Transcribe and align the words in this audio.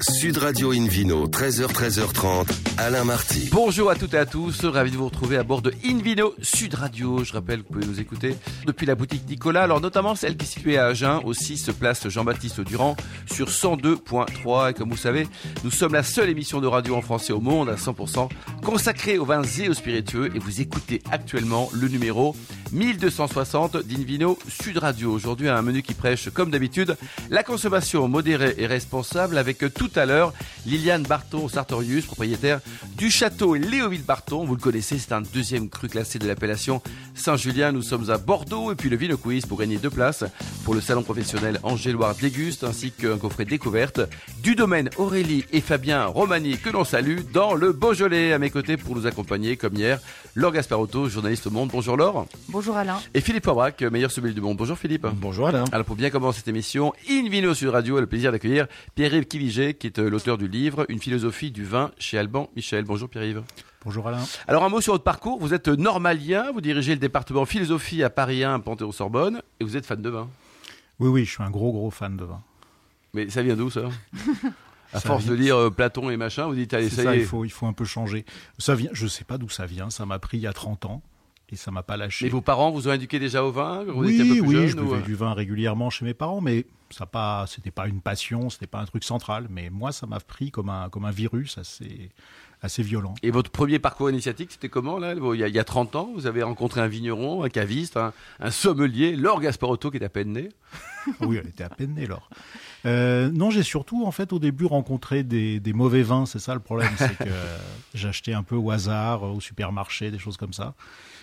Sud 0.00 0.38
Radio 0.38 0.72
Invino, 0.72 1.28
13h, 1.28 1.66
13h30, 1.66 2.48
Alain 2.78 3.04
Marty. 3.04 3.50
Bonjour 3.52 3.90
à 3.90 3.94
toutes 3.94 4.14
et 4.14 4.18
à 4.18 4.26
tous, 4.26 4.64
ravi 4.64 4.90
de 4.90 4.96
vous 4.96 5.04
retrouver 5.04 5.36
à 5.36 5.44
bord 5.44 5.60
de 5.60 5.72
Invino 5.84 6.34
Sud 6.40 6.74
Radio. 6.74 7.22
Je 7.22 7.32
rappelle 7.32 7.62
que 7.62 7.68
vous 7.68 7.74
pouvez 7.74 7.86
nous 7.86 8.00
écouter 8.00 8.34
depuis 8.66 8.86
la 8.86 8.94
boutique 8.94 9.28
Nicolas, 9.28 9.64
alors 9.64 9.80
notamment 9.80 10.14
celle 10.14 10.36
qui 10.36 10.46
est 10.46 10.48
située 10.48 10.78
à 10.78 10.86
Agen, 10.86 11.20
aussi 11.24 11.58
se 11.58 11.70
place 11.70 12.08
Jean-Baptiste 12.08 12.62
Durand 12.62 12.96
sur 13.26 13.48
102.3. 13.48 14.70
Et 14.70 14.74
comme 14.74 14.90
vous 14.90 14.96
savez, 14.96 15.28
nous 15.62 15.70
sommes 15.70 15.92
la 15.92 16.02
seule 16.02 16.30
émission 16.30 16.60
de 16.60 16.66
radio 16.66 16.96
en 16.96 17.02
français 17.02 17.32
au 17.32 17.40
monde 17.40 17.68
à 17.68 17.76
100% 17.76 18.28
consacrée 18.64 19.18
aux 19.18 19.26
vins 19.26 19.42
et 19.42 19.68
aux 19.68 19.74
spiritueux. 19.74 20.30
Et 20.34 20.38
vous 20.38 20.60
écoutez 20.60 21.02
actuellement 21.10 21.68
le 21.74 21.88
numéro 21.88 22.34
1260 22.72 23.76
d'Invino 23.86 24.38
Sud 24.48 24.78
Radio. 24.78 25.12
Aujourd'hui, 25.12 25.48
un 25.48 25.62
menu 25.62 25.82
qui 25.82 25.94
prêche, 25.94 26.30
comme 26.30 26.50
d'habitude, 26.50 26.96
la 27.30 27.42
consommation 27.42 28.08
modérée 28.08 28.54
et 28.56 28.66
responsable 28.66 29.36
avec 29.36 29.58
tout 29.74 29.81
à 29.94 30.06
l'heure 30.06 30.32
Liliane 30.66 31.02
Barton 31.02 31.48
Sartorius, 31.48 32.06
propriétaire 32.06 32.60
du 32.96 33.10
château 33.10 33.54
Léoville 33.54 34.04
Barton. 34.04 34.44
Vous 34.44 34.54
le 34.54 34.60
connaissez, 34.60 34.98
c'est 34.98 35.12
un 35.12 35.22
deuxième 35.22 35.68
cru 35.68 35.88
classé 35.88 36.18
de 36.18 36.26
l'appellation 36.26 36.82
Saint-Julien. 37.14 37.72
Nous 37.72 37.82
sommes 37.82 38.10
à 38.10 38.18
Bordeaux 38.18 38.72
et 38.72 38.74
puis 38.74 38.88
le 38.88 38.96
Vino 38.96 39.16
Quiz 39.16 39.46
pour 39.46 39.58
gagner 39.58 39.78
deux 39.78 39.90
places 39.90 40.24
pour 40.64 40.74
le 40.74 40.80
salon 40.80 41.02
professionnel 41.02 41.58
Angéloire 41.62 42.14
Déguste 42.14 42.64
ainsi 42.64 42.92
qu'un 42.92 43.18
coffret 43.18 43.44
découverte 43.44 44.00
du 44.42 44.54
domaine 44.54 44.90
Aurélie 44.98 45.44
et 45.52 45.60
Fabien 45.60 46.06
Romani 46.06 46.58
que 46.58 46.70
l'on 46.70 46.84
salue 46.84 47.20
dans 47.32 47.54
le 47.54 47.72
Beaujolais. 47.72 48.32
À 48.32 48.38
mes 48.38 48.50
côtés 48.50 48.76
pour 48.76 48.96
nous 48.96 49.06
accompagner 49.06 49.56
comme 49.56 49.74
hier, 49.74 50.00
Laure 50.34 50.52
Gasparotto, 50.52 51.08
journaliste 51.08 51.46
au 51.46 51.50
Monde. 51.50 51.70
Bonjour 51.72 51.96
Laure. 51.96 52.26
Bonjour 52.48 52.76
Alain. 52.76 53.00
Et 53.14 53.20
Philippe 53.20 53.46
Aubrac, 53.46 53.82
meilleur 53.82 54.10
sommelier 54.10 54.34
du 54.34 54.40
monde. 54.40 54.56
Bonjour 54.56 54.78
Philippe. 54.78 55.06
Bonjour 55.14 55.48
Alain. 55.48 55.64
Alors 55.72 55.86
pour 55.86 55.96
bien 55.96 56.10
commencer 56.10 56.38
cette 56.38 56.48
émission, 56.48 56.92
In 57.08 57.28
Vino 57.28 57.54
Sud 57.54 57.68
Radio 57.68 57.96
a 57.96 58.00
le 58.00 58.06
plaisir 58.06 58.32
d'accueillir 58.32 58.66
Pierre-Yves 58.94 59.26
Kiviget, 59.26 59.74
qui 59.74 59.86
est 59.88 59.98
euh, 59.98 60.08
l'auteur 60.08 60.38
du 60.38 60.48
livre 60.48 60.86
Une 60.88 60.98
philosophie 60.98 61.50
du 61.50 61.64
vin 61.64 61.90
chez 61.98 62.18
Alban 62.18 62.50
Michel. 62.56 62.84
Bonjour 62.84 63.08
Pierre-Yves. 63.08 63.42
Bonjour 63.84 64.06
Alain. 64.06 64.22
Alors 64.46 64.62
un 64.62 64.68
mot 64.68 64.80
sur 64.80 64.92
votre 64.92 65.02
parcours. 65.02 65.40
Vous 65.40 65.54
êtes 65.54 65.66
normalien, 65.66 66.52
vous 66.52 66.60
dirigez 66.60 66.92
le 66.92 67.00
département 67.00 67.44
philosophie 67.44 68.04
à 68.04 68.10
Paris 68.10 68.44
1, 68.44 68.60
Panthéon-Sorbonne, 68.60 69.42
et 69.58 69.64
vous 69.64 69.76
êtes 69.76 69.86
fan 69.86 70.00
de 70.00 70.08
vin. 70.08 70.28
Oui, 71.00 71.08
oui, 71.08 71.24
je 71.24 71.32
suis 71.32 71.42
un 71.42 71.50
gros, 71.50 71.72
gros 71.72 71.90
fan 71.90 72.16
de 72.16 72.24
vin. 72.24 72.40
Mais 73.12 73.28
ça 73.28 73.42
vient 73.42 73.56
d'où 73.56 73.70
ça? 73.70 73.88
À 74.94 75.00
force 75.00 75.24
de 75.24 75.32
lire 75.32 75.56
euh, 75.56 75.70
Platon 75.70 76.10
et 76.10 76.18
machin, 76.18 76.46
vous 76.46 76.54
dites 76.54 76.74
allez, 76.74 76.90
ça, 76.90 77.02
ça, 77.02 77.14
y 77.14 77.20
est. 77.20 77.20
il 77.22 77.26
faut, 77.26 77.46
il 77.46 77.50
faut 77.50 77.64
un 77.64 77.72
peu 77.72 77.86
changer. 77.86 78.26
Ça 78.58 78.74
vient, 78.74 78.90
je 78.92 79.06
sais 79.06 79.24
pas 79.24 79.38
d'où 79.38 79.48
ça 79.48 79.64
vient, 79.64 79.88
ça 79.88 80.04
m'a 80.04 80.18
pris 80.18 80.36
il 80.36 80.42
y 80.42 80.46
a 80.46 80.52
30 80.52 80.84
ans 80.84 81.02
et 81.48 81.56
ça 81.56 81.70
m'a 81.70 81.82
pas 81.82 81.96
lâché. 81.96 82.26
Mais 82.26 82.30
vos 82.30 82.42
parents 82.42 82.70
vous 82.70 82.88
ont 82.88 82.92
éduqué 82.92 83.18
déjà 83.18 83.42
au 83.42 83.52
vin? 83.52 83.84
Vous 83.84 84.04
oui, 84.04 84.20
étiez 84.20 84.30
un 84.30 84.34
peu 84.34 84.40
plus 84.40 84.48
oui, 84.48 84.54
jeune, 84.54 84.68
je 84.68 84.76
buvais 84.76 84.96
euh 84.96 85.00
du 85.00 85.14
vin 85.14 85.32
régulièrement 85.32 85.88
chez 85.88 86.04
mes 86.04 86.12
parents, 86.12 86.42
mais 86.42 86.66
ça 86.90 87.06
pas, 87.06 87.46
c'était 87.48 87.70
pas 87.70 87.88
une 87.88 88.02
passion, 88.02 88.50
c'était 88.50 88.66
pas 88.66 88.80
un 88.80 88.84
truc 88.84 89.02
central. 89.02 89.46
Mais 89.48 89.70
moi, 89.70 89.92
ça 89.92 90.06
m'a 90.06 90.20
pris 90.20 90.50
comme 90.50 90.68
un, 90.68 90.90
comme 90.90 91.06
un 91.06 91.10
virus 91.10 91.56
assez, 91.56 92.10
assez 92.62 92.82
violent. 92.82 93.14
Et 93.22 93.30
votre 93.30 93.50
premier 93.50 93.78
parcours 93.78 94.08
initiatique, 94.08 94.52
c'était 94.52 94.68
comment 94.68 94.98
là 94.98 95.14
il 95.14 95.40
y, 95.40 95.44
a, 95.44 95.48
il 95.48 95.54
y 95.54 95.58
a 95.58 95.64
30 95.64 95.96
ans, 95.96 96.10
vous 96.14 96.26
avez 96.26 96.42
rencontré 96.42 96.80
un 96.80 96.86
vigneron, 96.86 97.42
un 97.42 97.48
caviste, 97.48 97.96
un, 97.96 98.12
un 98.40 98.50
sommelier, 98.50 99.16
Laure 99.16 99.40
Gasparotto 99.40 99.90
qui 99.90 99.98
est 99.98 100.04
à 100.04 100.08
peine 100.08 100.32
né. 100.32 100.48
oui, 101.20 101.36
elle 101.36 101.48
était 101.48 101.64
à 101.64 101.68
peine 101.68 101.94
née, 101.94 102.06
Laure. 102.06 102.30
Euh, 102.86 103.30
non, 103.30 103.50
j'ai 103.50 103.62
surtout, 103.62 104.04
en 104.06 104.12
fait, 104.12 104.32
au 104.32 104.38
début 104.38 104.66
rencontré 104.66 105.22
des, 105.24 105.60
des 105.60 105.72
mauvais 105.72 106.02
vins. 106.02 106.26
C'est 106.26 106.38
ça 106.38 106.54
le 106.54 106.60
problème, 106.60 106.92
c'est 106.96 107.16
que 107.16 107.30
j'achetais 107.94 108.32
un 108.32 108.42
peu 108.42 108.56
au 108.56 108.70
hasard, 108.70 109.24
euh, 109.24 109.32
au 109.32 109.40
supermarché, 109.40 110.10
des 110.10 110.18
choses 110.18 110.36
comme 110.36 110.52
ça. 110.52 110.74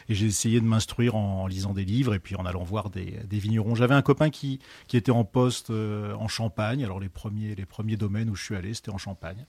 Et 0.09 0.15
j'ai 0.15 0.25
essayé 0.25 0.59
de 0.59 0.65
m'instruire 0.65 1.15
en 1.15 1.47
lisant 1.47 1.73
des 1.73 1.85
livres 1.85 2.15
et 2.15 2.19
puis 2.19 2.35
en 2.35 2.45
allant 2.45 2.63
voir 2.63 2.89
des, 2.89 3.19
des 3.25 3.37
vignerons. 3.37 3.75
J'avais 3.75 3.93
un 3.93 4.01
copain 4.01 4.29
qui, 4.29 4.59
qui 4.87 4.97
était 4.97 5.11
en 5.11 5.23
poste 5.23 5.69
euh, 5.69 6.13
en 6.15 6.27
Champagne. 6.27 6.83
Alors 6.83 6.99
les 6.99 7.09
premiers, 7.09 7.53
les 7.55 7.65
premiers 7.65 7.95
domaines 7.95 8.29
où 8.29 8.35
je 8.35 8.43
suis 8.43 8.55
allé, 8.55 8.73
c'était 8.73 8.91
en 8.91 8.97
Champagne. 8.97 9.45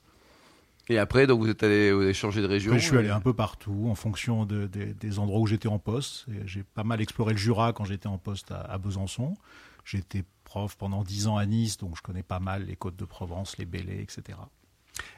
Et 0.88 0.98
après, 0.98 1.26
donc 1.26 1.40
vous 1.40 1.48
êtes 1.48 1.62
allé 1.62 1.92
vous 1.92 2.02
avez 2.02 2.14
changé 2.14 2.40
de 2.42 2.46
région. 2.46 2.72
Je 2.74 2.78
suis 2.78 2.96
allé 2.96 3.08
euh, 3.08 3.14
un 3.14 3.20
peu 3.20 3.32
partout 3.32 3.86
en 3.88 3.94
fonction 3.94 4.44
de- 4.44 4.66
de- 4.66 4.92
des 4.98 5.18
endroits 5.18 5.38
où 5.40 5.46
j'étais 5.46 5.68
en 5.68 5.78
poste. 5.78 6.26
Et 6.28 6.46
J'ai 6.46 6.62
pas 6.64 6.82
mal 6.84 7.00
exploré 7.00 7.32
le 7.32 7.38
Jura 7.38 7.72
quand 7.72 7.84
j'étais 7.84 8.08
en 8.08 8.18
poste 8.18 8.50
à, 8.50 8.60
à 8.62 8.78
Besançon. 8.78 9.36
J'étais 9.84 10.24
prof 10.44 10.76
pendant 10.76 11.04
dix 11.04 11.26
ans 11.28 11.36
à 11.36 11.46
Nice, 11.46 11.76
donc 11.78 11.96
je 11.96 12.02
connais 12.02 12.22
pas 12.24 12.40
mal 12.40 12.64
les 12.66 12.76
côtes 12.76 12.96
de 12.96 13.04
Provence, 13.04 13.56
les 13.58 13.66
Bélets, 13.66 14.02
etc. 14.02 14.38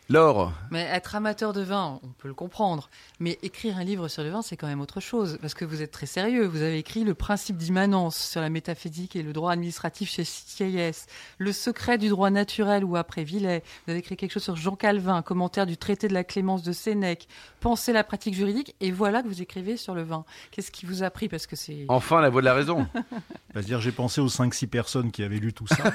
Laure, 0.08 0.52
Mais 0.70 0.82
être 0.82 1.14
amateur 1.14 1.52
de 1.52 1.62
vin, 1.62 2.00
on 2.02 2.08
peut 2.08 2.28
le 2.28 2.34
comprendre. 2.34 2.90
Mais 3.20 3.38
écrire 3.42 3.78
un 3.78 3.84
livre 3.84 4.08
sur 4.08 4.22
le 4.22 4.30
vin, 4.30 4.42
c'est 4.42 4.56
quand 4.56 4.66
même 4.66 4.80
autre 4.80 5.00
chose. 5.00 5.38
Parce 5.40 5.54
que 5.54 5.64
vous 5.64 5.80
êtes 5.80 5.92
très 5.92 6.06
sérieux. 6.06 6.44
Vous 6.44 6.60
avez 6.60 6.76
écrit 6.76 7.04
Le 7.04 7.14
principe 7.14 7.56
d'immanence 7.56 8.16
sur 8.16 8.40
la 8.40 8.50
métaphysique 8.50 9.16
et 9.16 9.22
le 9.22 9.32
droit 9.32 9.52
administratif 9.52 10.10
chez 10.10 10.24
Sieyès. 10.24 11.06
Le 11.38 11.52
secret 11.52 11.98
du 11.98 12.08
droit 12.08 12.30
naturel 12.30 12.84
ou 12.84 12.96
après 12.96 13.22
Villet. 13.22 13.62
Vous 13.86 13.92
avez 13.92 14.00
écrit 14.00 14.16
quelque 14.16 14.32
chose 14.32 14.42
sur 14.42 14.56
Jean 14.56 14.74
Calvin, 14.74 15.22
commentaire 15.22 15.66
du 15.66 15.76
traité 15.76 16.08
de 16.08 16.14
la 16.14 16.24
clémence 16.24 16.62
de 16.62 16.72
Sénèque. 16.72 17.28
Pensez 17.60 17.92
la 17.92 18.04
pratique 18.04 18.34
juridique. 18.34 18.74
Et 18.80 18.90
voilà 18.90 19.22
que 19.22 19.28
vous 19.28 19.40
écrivez 19.40 19.76
sur 19.76 19.94
le 19.94 20.02
vin. 20.02 20.24
Qu'est-ce 20.50 20.72
qui 20.72 20.84
vous 20.84 21.04
a 21.04 21.10
pris 21.10 21.28
Parce 21.28 21.46
que 21.46 21.56
c'est. 21.56 21.86
enfin 21.88 22.20
la 22.20 22.28
voix 22.28 22.42
de 22.42 22.46
la 22.46 22.54
raison. 22.54 22.86
C'est-à-dire, 23.52 23.80
j'ai 23.80 23.92
pensé 23.92 24.20
aux 24.20 24.28
5-6 24.28 24.66
personnes 24.66 25.10
qui 25.10 25.22
avaient 25.22 25.38
lu 25.38 25.52
tout 25.52 25.66
ça. 25.66 25.84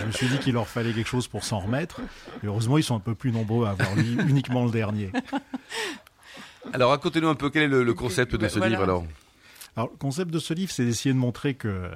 je 0.00 0.06
me 0.06 0.10
suis 0.12 0.28
dit 0.28 0.38
qu'il 0.38 0.54
leur 0.54 0.66
fallait 0.66 0.92
quelque 0.92 1.08
chose 1.08 1.28
pour 1.28 1.44
s'en 1.44 1.60
remettre. 1.60 2.00
Et 2.42 2.46
heureusement, 2.46 2.78
ils 2.78 2.84
sont 2.84 2.96
un 2.96 3.00
peu 3.00 3.14
plus 3.14 3.32
nombreux 3.32 3.66
à 3.66 3.70
avoir 3.70 3.94
lu 3.96 4.16
uniquement 4.28 4.64
le 4.64 4.70
dernier. 4.70 5.10
Alors 6.72 6.90
racontez-nous 6.90 7.28
un 7.28 7.34
peu 7.34 7.50
quel 7.50 7.64
est 7.64 7.68
le, 7.68 7.84
le 7.84 7.94
concept 7.94 8.34
de 8.36 8.48
ce 8.48 8.54
Voilà. 8.58 8.70
livre 8.70 8.82
alors. 8.82 9.04
Alors, 9.76 9.90
le 9.90 9.96
concept 9.96 10.30
de 10.30 10.38
ce 10.38 10.54
livre, 10.54 10.70
c'est 10.70 10.84
d'essayer 10.84 11.12
de 11.12 11.18
montrer 11.18 11.54
que 11.54 11.66
euh, 11.66 11.90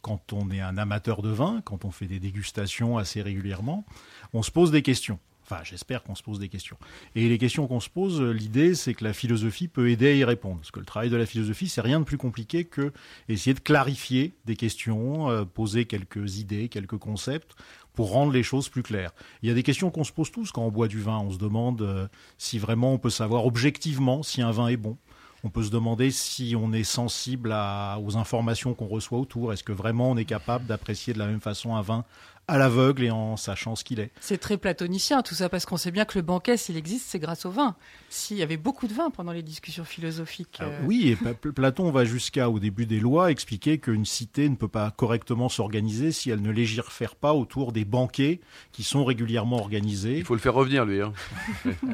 quand 0.00 0.32
on 0.32 0.48
est 0.52 0.60
un 0.60 0.78
amateur 0.78 1.22
de 1.22 1.28
vin, 1.30 1.60
quand 1.64 1.84
on 1.84 1.90
fait 1.90 2.06
des 2.06 2.20
dégustations 2.20 2.98
assez 2.98 3.20
régulièrement, 3.20 3.84
on 4.32 4.44
se 4.44 4.52
pose 4.52 4.70
des 4.70 4.82
questions. 4.82 5.18
Enfin, 5.42 5.60
j'espère 5.64 6.04
qu'on 6.04 6.14
se 6.14 6.22
pose 6.22 6.38
des 6.38 6.48
questions. 6.48 6.76
Et 7.16 7.28
les 7.28 7.36
questions 7.36 7.66
qu'on 7.66 7.80
se 7.80 7.88
pose, 7.90 8.20
euh, 8.20 8.30
l'idée, 8.30 8.76
c'est 8.76 8.94
que 8.94 9.02
la 9.02 9.12
philosophie 9.12 9.66
peut 9.66 9.90
aider 9.90 10.06
à 10.06 10.14
y 10.14 10.22
répondre. 10.22 10.58
Parce 10.58 10.70
que 10.70 10.78
le 10.78 10.86
travail 10.86 11.10
de 11.10 11.16
la 11.16 11.26
philosophie, 11.26 11.68
c'est 11.68 11.80
rien 11.80 11.98
de 11.98 12.04
plus 12.04 12.16
compliqué 12.18 12.64
que 12.64 12.92
essayer 13.28 13.54
de 13.54 13.58
clarifier 13.60 14.32
des 14.44 14.54
questions, 14.54 15.28
euh, 15.30 15.44
poser 15.44 15.86
quelques 15.86 16.36
idées, 16.38 16.68
quelques 16.68 16.98
concepts 16.98 17.56
pour 18.00 18.12
rendre 18.12 18.32
les 18.32 18.42
choses 18.42 18.70
plus 18.70 18.82
claires. 18.82 19.12
Il 19.42 19.50
y 19.50 19.52
a 19.52 19.54
des 19.54 19.62
questions 19.62 19.90
qu'on 19.90 20.04
se 20.04 20.12
pose 20.12 20.32
tous 20.32 20.52
quand 20.52 20.62
on 20.62 20.70
boit 20.70 20.88
du 20.88 21.02
vin. 21.02 21.18
On 21.18 21.30
se 21.30 21.36
demande 21.36 21.82
euh, 21.82 22.08
si 22.38 22.58
vraiment 22.58 22.94
on 22.94 22.98
peut 22.98 23.10
savoir 23.10 23.44
objectivement 23.44 24.22
si 24.22 24.40
un 24.40 24.52
vin 24.52 24.68
est 24.68 24.78
bon. 24.78 24.96
On 25.44 25.50
peut 25.50 25.62
se 25.62 25.70
demander 25.70 26.10
si 26.10 26.56
on 26.58 26.72
est 26.72 26.82
sensible 26.82 27.50
aux 27.50 28.16
informations 28.16 28.72
qu'on 28.72 28.86
reçoit 28.86 29.18
autour. 29.18 29.52
Est-ce 29.52 29.64
que 29.64 29.72
vraiment 29.72 30.10
on 30.10 30.16
est 30.16 30.24
capable 30.24 30.64
d'apprécier 30.64 31.12
de 31.12 31.18
la 31.18 31.26
même 31.26 31.42
façon 31.42 31.76
un 31.76 31.82
vin 31.82 32.06
à 32.48 32.58
l'aveugle 32.58 33.04
et 33.04 33.10
en 33.12 33.36
sachant 33.36 33.76
ce 33.76 33.84
qu'il 33.84 34.00
est 34.00 34.10
C'est 34.20 34.38
très 34.38 34.56
platonicien 34.56 35.22
tout 35.22 35.36
ça, 35.36 35.48
parce 35.48 35.66
qu'on 35.66 35.76
sait 35.76 35.92
bien 35.92 36.04
que 36.04 36.18
le 36.18 36.22
banquet, 36.22 36.56
s'il 36.56 36.76
existe, 36.76 37.06
c'est 37.08 37.20
grâce 37.20 37.46
au 37.46 37.50
vin. 37.50 37.76
S'il 38.08 38.38
y 38.38 38.42
avait 38.42 38.56
beaucoup 38.56 38.88
de 38.88 38.92
vin 38.92 39.10
pendant 39.10 39.30
les 39.30 39.42
discussions 39.44 39.84
philosophiques. 39.84 40.58
Ah 40.60 40.64
euh, 40.64 40.80
Oui, 40.84 41.10
et 41.10 41.14
Pla- 41.16 41.34
Pla- 41.34 41.52
Platon 41.52 41.92
va 41.92 42.04
jusqu'à, 42.04 42.50
au 42.50 42.58
début 42.58 42.86
des 42.86 42.98
lois, 42.98 43.30
expliquer 43.30 43.78
qu'une 43.78 44.04
cité 44.04 44.48
ne 44.48 44.56
peut 44.56 44.66
pas 44.66 44.90
correctement 44.90 45.48
s'organiser 45.48 46.10
si 46.10 46.30
elle 46.30 46.42
ne 46.42 46.50
légifère 46.50 47.14
pas 47.14 47.34
autour 47.34 47.70
des 47.70 47.84
banquets 47.84 48.40
qui 48.72 48.82
sont 48.82 49.04
régulièrement 49.04 49.58
organisés. 49.58 50.18
Il 50.18 50.24
faut 50.24 50.34
le 50.34 50.40
faire 50.40 50.54
revenir 50.54 50.84
lui. 50.84 51.00
hein. 51.02 51.12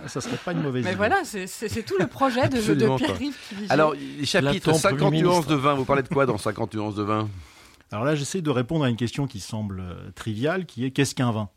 Ça 0.07 0.23
serait 0.23 0.39
pas 0.39 0.53
une 0.53 0.63
mauvaise 0.63 0.85
Mais 0.85 0.91
idée. 0.93 0.97
voilà, 0.97 1.23
c'est 1.25 1.83
tout 1.85 1.97
le 1.99 2.07
projet 2.07 2.49
de, 2.49 2.75
de 2.75 2.87
pas. 2.87 2.97
Pierre-Yves 2.97 3.37
Kivigier. 3.51 3.71
Alors 3.71 3.95
Platon, 4.33 4.73
50 4.75 4.99
Premier 4.99 5.21
nuances 5.21 5.47
de 5.47 5.55
vin, 5.55 5.75
vous 5.75 5.85
parlez 5.85 6.03
de 6.03 6.09
quoi 6.09 6.25
dans 6.25 6.39
50 6.39 6.75
nuances 6.75 6.95
de 6.95 7.03
vin? 7.03 7.29
Alors 7.93 8.05
là, 8.05 8.15
j'essaie 8.15 8.43
de 8.43 8.51
répondre 8.51 8.85
à 8.85 8.89
une 8.91 8.97
question 8.97 9.27
qui 9.27 9.41
semble 9.41 9.81
euh, 9.81 10.11
triviale, 10.15 10.67
qui 10.67 10.85
est 10.85 10.91
qu'est-ce 10.91 11.15
qu'un 11.15 11.31
vin? 11.31 11.49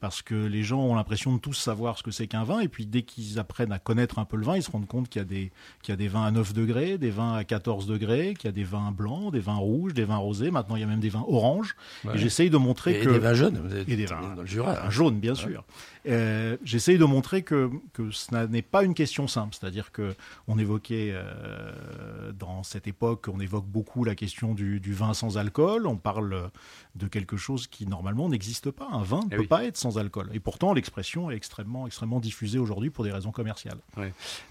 Parce 0.00 0.20
que 0.20 0.34
les 0.34 0.62
gens 0.64 0.80
ont 0.80 0.94
l'impression 0.96 1.32
de 1.32 1.38
tous 1.38 1.54
savoir 1.54 1.96
ce 1.96 2.02
que 2.02 2.10
c'est 2.10 2.26
qu'un 2.26 2.44
vin, 2.44 2.60
et 2.60 2.68
puis 2.68 2.84
dès 2.84 3.02
qu'ils 3.02 3.38
apprennent 3.38 3.72
à 3.72 3.78
connaître 3.78 4.18
un 4.18 4.26
peu 4.26 4.36
le 4.36 4.44
vin, 4.44 4.56
ils 4.56 4.62
se 4.62 4.70
rendent 4.70 4.86
compte 4.86 5.08
qu'il 5.08 5.20
y 5.20 5.22
a 5.22 5.26
des, 5.26 5.50
qu'il 5.82 5.92
y 5.92 5.94
a 5.94 5.96
des 5.96 6.08
vins 6.08 6.24
à 6.24 6.30
9 6.30 6.52
degrés, 6.52 6.98
des 6.98 7.10
vins 7.10 7.34
à 7.34 7.44
14 7.44 7.86
degrés, 7.86 8.34
qu'il 8.34 8.48
y 8.48 8.48
a 8.48 8.52
des 8.52 8.64
vins 8.64 8.90
blancs, 8.90 9.32
des 9.32 9.40
vins 9.40 9.56
rouges, 9.56 9.94
des 9.94 10.04
vins 10.04 10.16
rosés, 10.18 10.50
maintenant 10.50 10.76
il 10.76 10.80
y 10.80 10.84
a 10.84 10.86
même 10.86 11.00
des 11.00 11.08
vins 11.08 11.24
oranges. 11.26 11.74
Et 12.12 12.18
j'essaye 12.18 12.50
de 12.50 12.58
montrer 12.58 13.00
Et 13.00 13.04
que... 13.04 13.08
des 13.10 13.18
vins 13.18 13.32
jaunes, 13.34 13.58
vous 13.64 13.74
êtes 13.74 13.88
Et 13.88 13.96
des 13.96 14.04
vins 14.06 14.34
dans 14.34 14.42
le 14.42 14.46
Jura. 14.46 14.84
un 14.84 14.90
jaune, 14.90 15.20
bien 15.20 15.34
sûr. 15.34 15.64
Euh, 16.06 16.56
J'essaye 16.64 16.98
de 16.98 17.04
montrer 17.04 17.42
que, 17.42 17.70
que 17.92 18.10
ce 18.10 18.34
n'est 18.46 18.62
pas 18.62 18.82
une 18.84 18.94
question 18.94 19.26
simple. 19.26 19.56
C'est-à-dire 19.58 19.90
que 19.92 20.14
on 20.48 20.58
évoquait 20.58 21.12
euh, 21.14 22.32
dans 22.32 22.62
cette 22.62 22.86
époque, 22.86 23.28
on 23.32 23.40
évoque 23.40 23.66
beaucoup 23.66 24.04
la 24.04 24.14
question 24.14 24.54
du, 24.54 24.80
du 24.80 24.92
vin 24.92 25.14
sans 25.14 25.38
alcool. 25.38 25.86
On 25.86 25.96
parle 25.96 26.50
de 26.94 27.06
quelque 27.06 27.36
chose 27.36 27.66
qui 27.66 27.86
normalement 27.86 28.28
n'existe 28.28 28.70
pas. 28.70 28.88
Un 28.92 29.02
vin 29.02 29.20
ne 29.20 29.26
Eh 29.32 29.36
peut 29.36 29.40
oui. 29.42 29.46
pas 29.46 29.64
être 29.64 29.76
sans 29.76 29.96
alcool. 29.98 30.30
Et 30.34 30.40
pourtant, 30.40 30.74
l'expression 30.74 31.30
est 31.30 31.36
extrêmement, 31.36 31.86
extrêmement 31.86 32.20
diffusée 32.20 32.58
aujourd'hui 32.58 32.90
pour 32.90 33.04
des 33.04 33.12
raisons 33.12 33.32
commerciales. 33.32 33.78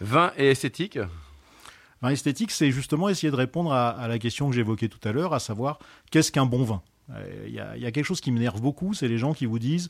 Vin 0.01 0.31
et 0.37 0.47
esthétique? 0.49 0.97
Vin 2.01 2.09
esthétique, 2.09 2.51
c'est 2.51 2.71
justement 2.71 3.09
essayer 3.09 3.31
de 3.31 3.35
répondre 3.37 3.71
à, 3.71 3.89
à 3.91 4.07
la 4.07 4.19
question 4.19 4.49
que 4.49 4.55
j'évoquais 4.55 4.89
tout 4.89 4.99
à 5.07 5.11
l'heure, 5.11 5.33
à 5.33 5.39
savoir 5.39 5.79
qu'est-ce 6.11 6.31
qu'un 6.33 6.45
bon 6.45 6.63
vin? 6.63 6.81
Euh, 7.11 7.45
Il 7.47 7.53
y, 7.53 7.59
a, 7.59 7.77
il 7.77 7.81
y 7.81 7.85
a 7.85 7.91
quelque 7.91 8.05
chose 8.05 8.19
qui 8.21 8.31
m'énerve 8.31 8.59
beaucoup, 8.61 8.93
c'est 8.93 9.07
les 9.07 9.17
gens 9.17 9.33
qui 9.33 9.45
vous 9.45 9.59
disent 9.59 9.87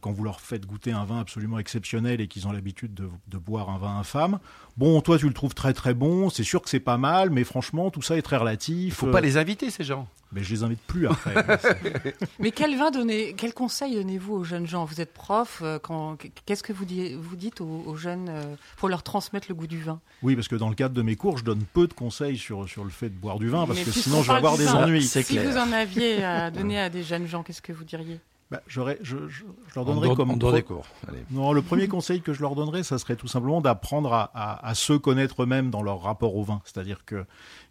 quand 0.00 0.12
vous 0.12 0.24
leur 0.24 0.40
faites 0.40 0.66
goûter 0.66 0.92
un 0.92 1.04
vin 1.04 1.20
absolument 1.20 1.58
exceptionnel 1.58 2.20
et 2.20 2.28
qu'ils 2.28 2.46
ont 2.46 2.52
l'habitude 2.52 2.94
de, 2.94 3.08
de 3.28 3.38
boire 3.38 3.70
un 3.70 3.78
vin 3.78 3.98
infâme. 3.98 4.38
Bon, 4.76 5.00
toi, 5.00 5.18
tu 5.18 5.26
le 5.26 5.34
trouves 5.34 5.54
très 5.54 5.72
très 5.74 5.94
bon, 5.94 6.30
c'est 6.30 6.44
sûr 6.44 6.62
que 6.62 6.70
c'est 6.70 6.80
pas 6.80 6.98
mal, 6.98 7.30
mais 7.30 7.44
franchement, 7.44 7.90
tout 7.90 8.02
ça 8.02 8.16
est 8.16 8.22
très 8.22 8.36
relatif. 8.36 8.86
Il 8.86 8.92
faut 8.92 9.10
pas 9.10 9.20
les 9.20 9.36
inviter, 9.36 9.70
ces 9.70 9.84
gens. 9.84 10.08
Mais 10.32 10.42
je 10.42 10.54
les 10.54 10.62
invite 10.62 10.80
plus 10.80 11.06
après. 11.06 11.34
Mais 12.38 12.52
quel 12.52 12.76
vin 12.78 12.90
donnez, 12.90 13.34
quel 13.36 13.52
conseil 13.52 13.96
donnez-vous 13.96 14.32
aux 14.32 14.44
jeunes 14.44 14.66
gens? 14.66 14.86
Vous 14.86 15.02
êtes 15.02 15.12
prof, 15.12 15.60
euh, 15.62 15.78
qu'est-ce 16.46 16.62
que 16.62 16.72
vous, 16.72 16.86
dites, 16.86 17.16
vous 17.16 17.36
dites 17.36 17.60
aux, 17.60 17.84
aux 17.86 17.96
jeunes 17.96 18.30
euh, 18.30 18.54
pour 18.78 18.88
leur 18.88 19.02
transmettre 19.02 19.46
le 19.50 19.54
goût 19.54 19.66
du 19.66 19.82
vin? 19.82 20.00
Oui, 20.22 20.34
parce 20.34 20.48
que 20.48 20.56
dans 20.56 20.70
le 20.70 20.74
cadre 20.74 20.94
de 20.94 21.02
mes 21.02 21.16
cours, 21.16 21.36
je 21.36 21.44
donne 21.44 21.62
peu 21.74 21.86
de 21.86 21.92
conseils 21.92 22.38
sur, 22.38 22.66
sur 22.66 22.82
le 22.84 22.90
fait 22.90 23.10
de 23.10 23.14
boire 23.14 23.38
du 23.38 23.50
vin, 23.50 23.66
parce 23.66 23.80
Mais 23.80 23.84
que 23.84 23.90
sinon 23.90 24.22
je 24.22 24.32
vais 24.32 24.38
avoir 24.38 24.56
des 24.56 24.64
vin, 24.64 24.84
ennuis. 24.84 25.02
Si 25.02 25.22
clair. 25.22 25.50
vous 25.50 25.58
en 25.58 25.70
aviez 25.70 26.24
à 26.24 26.50
donner 26.50 26.80
à 26.80 26.88
des 26.88 27.02
jeunes 27.02 27.26
gens, 27.26 27.42
qu'est-ce 27.42 27.62
que 27.62 27.72
vous 27.74 27.84
diriez? 27.84 28.18
Bah, 28.52 28.60
je, 28.66 28.80
je- 29.00 29.28
je 29.28 29.44
leur 29.74 29.84
On 29.88 29.94
donnerais 29.94 30.14
comme 30.14 30.30
on 30.30 30.36
doit 30.36 30.50
pro- 30.50 30.56
des 30.58 30.62
cours. 30.62 30.86
Allez. 31.08 31.24
Non, 31.30 31.52
le 31.52 31.62
premier 31.62 31.88
conseil 31.88 32.20
que 32.20 32.32
je 32.32 32.40
leur 32.42 32.54
donnerais, 32.54 32.82
ça 32.82 32.98
serait 32.98 33.16
tout 33.16 33.26
simplement 33.28 33.60
d'apprendre 33.60 34.12
à, 34.12 34.30
à- 34.34 34.66
à 34.68 34.74
se 34.74 34.92
connaître 34.92 35.42
eux-mêmes 35.42 35.70
dans 35.70 35.82
leur 35.82 36.02
rapport 36.02 36.36
au 36.36 36.42
vin. 36.44 36.60
C'est-à-dire 36.64 37.04
que 37.06 37.24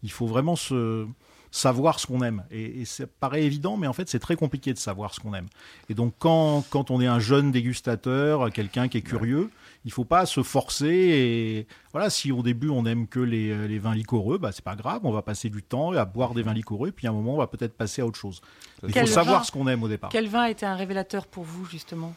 il 0.04 0.12
faut 0.12 0.25
vraiment 0.28 0.56
se 0.56 1.06
savoir 1.51 2.00
ce 2.00 2.07
qu'on 2.07 2.21
aime. 2.21 2.44
Et, 2.50 2.81
et 2.81 2.86
ça 2.86 3.03
paraît 3.19 3.44
évident, 3.44 3.75
mais 3.77 3.88
en 3.88 3.94
fait, 3.94 4.09
c'est 4.09 4.19
très 4.19 4.36
compliqué 4.38 4.74
de 4.74 4.77
savoir 4.80 5.13
ce 5.13 5.19
qu'on 5.19 5.33
aime. 5.33 5.48
Et 5.89 5.94
donc, 5.94 6.13
quand, 6.18 6.63
quand 6.69 6.89
on 6.92 7.01
est 7.01 7.07
un 7.07 7.19
jeune 7.19 7.51
dégustateur, 7.51 8.51
quelqu'un 8.51 8.88
qui 8.88 8.98
est 9.00 9.01
curieux, 9.01 9.50
il 9.83 9.92
faut 9.92 10.06
pas 10.06 10.25
se 10.25 10.44
forcer. 10.44 10.88
Et 10.88 11.68
voilà, 11.92 12.09
si 12.09 12.31
au 12.31 12.42
début 12.42 12.69
on 12.69 12.86
aime 12.86 13.07
que 13.07 13.19
les, 13.19 13.68
les 13.68 13.80
vins 13.80 13.94
liquoreux, 13.95 14.38
bah 14.38 14.51
c'est 14.51 14.63
pas 14.63 14.75
grave, 14.75 15.01
on 15.03 15.12
va 15.12 15.21
passer 15.24 15.50
du 15.50 15.62
temps 15.62 15.92
à 15.92 16.06
boire 16.06 16.33
des 16.33 16.42
vins 16.44 16.53
liquoreux, 16.53 16.89
et 16.89 16.92
puis 16.92 17.07
à 17.07 17.09
un 17.09 17.13
moment, 17.13 17.33
on 17.33 17.39
va 17.39 17.48
peut-être 17.48 17.74
passer 17.74 18.01
à 18.01 18.06
autre 18.06 18.18
chose. 18.18 18.42
Il 18.88 18.94
faut 18.94 19.06
savoir 19.07 19.39
vin 19.39 19.44
ce 19.44 19.51
qu'on 19.51 19.68
aime 19.68 19.83
au 19.83 19.88
départ. 19.89 20.09
Quel 20.12 20.27
vin 20.30 20.44
a 20.44 20.50
été 20.50 20.65
un 20.65 20.75
révélateur 20.75 21.27
pour 21.27 21.44
vous, 21.44 21.65
justement? 21.65 22.13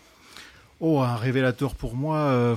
Oh, 0.81 1.01
un 1.01 1.17
révélateur 1.17 1.75
pour 1.75 1.97
moi. 1.97 2.19
euh, 2.19 2.57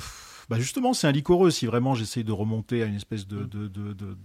bah 0.50 0.58
justement, 0.60 0.94
c'est 0.94 1.08
un 1.08 1.12
liquoreux. 1.12 1.52
Si 1.52 1.66
vraiment 1.66 1.94
j'essaye 1.96 2.24
de 2.24 2.32
remonter 2.32 2.84
à 2.84 2.86
une 2.86 2.96
espèce 2.96 3.28
de, 3.28 3.40
de, 3.44 3.68
de, 3.68 3.94
de- 3.94 3.94
de- 3.94 4.16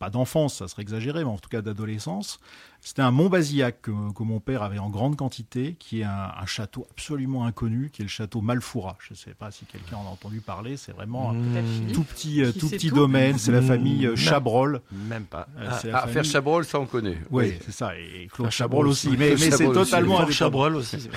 pas 0.00 0.10
d'enfance, 0.10 0.54
ça 0.56 0.66
serait 0.66 0.80
exagéré, 0.82 1.22
mais 1.24 1.30
en 1.30 1.38
tout 1.38 1.48
cas 1.50 1.60
d'adolescence. 1.62 2.40
C'était 2.80 3.02
un 3.02 3.10
Montbazillac 3.10 3.82
que, 3.82 3.90
que 4.14 4.22
mon 4.22 4.40
père 4.40 4.62
avait 4.62 4.78
en 4.78 4.88
grande 4.88 5.14
quantité, 5.14 5.76
qui 5.78 6.00
est 6.00 6.04
un, 6.04 6.32
un 6.40 6.46
château 6.46 6.86
absolument 6.90 7.44
inconnu, 7.44 7.90
qui 7.92 8.00
est 8.00 8.06
le 8.06 8.08
château 8.08 8.40
Malfoura. 8.40 8.96
Je 9.06 9.12
ne 9.12 9.18
sais 9.18 9.34
pas 9.34 9.50
si 9.50 9.66
quelqu'un 9.66 9.98
en 9.98 10.06
a 10.06 10.10
entendu 10.10 10.40
parler. 10.40 10.78
C'est 10.78 10.92
vraiment 10.92 11.32
un 11.32 11.92
tout 11.92 12.02
petit, 12.04 12.42
euh, 12.42 12.50
Qui 12.52 12.58
tout 12.58 12.68
petit 12.70 12.88
tout 12.88 12.94
domaine. 12.96 13.36
C'est 13.38 13.52
la 13.52 13.60
famille 13.60 14.06
euh. 14.06 14.16
Chabrol. 14.16 14.80
Même 14.90 15.24
pas. 15.24 15.46
Euh, 15.58 15.66
Ah, 15.70 15.78
c'est 15.82 15.88
la 15.90 15.98
Ah, 15.98 16.00
faire 16.06 16.14
famille- 16.14 16.30
Chabrol, 16.30 16.64
ça 16.64 16.80
on 16.80 16.86
connaît. 16.86 17.18
Oui, 17.30 17.52
c'est 17.66 17.72
ça. 17.72 17.92
Et 17.98 18.26
Claude 18.32 18.46
Faire 18.46 18.52
Chabrol 18.52 18.52
Chabrol 18.52 18.86
aussi. 18.88 19.08
aussi. 19.08 19.16
Mais, 19.18 19.30
mais 19.32 19.36
c'est 19.50 19.64
totalement 19.70 20.14
indépendant. 20.16 20.32
Chabrol 20.32 20.76
aussi. 20.76 20.96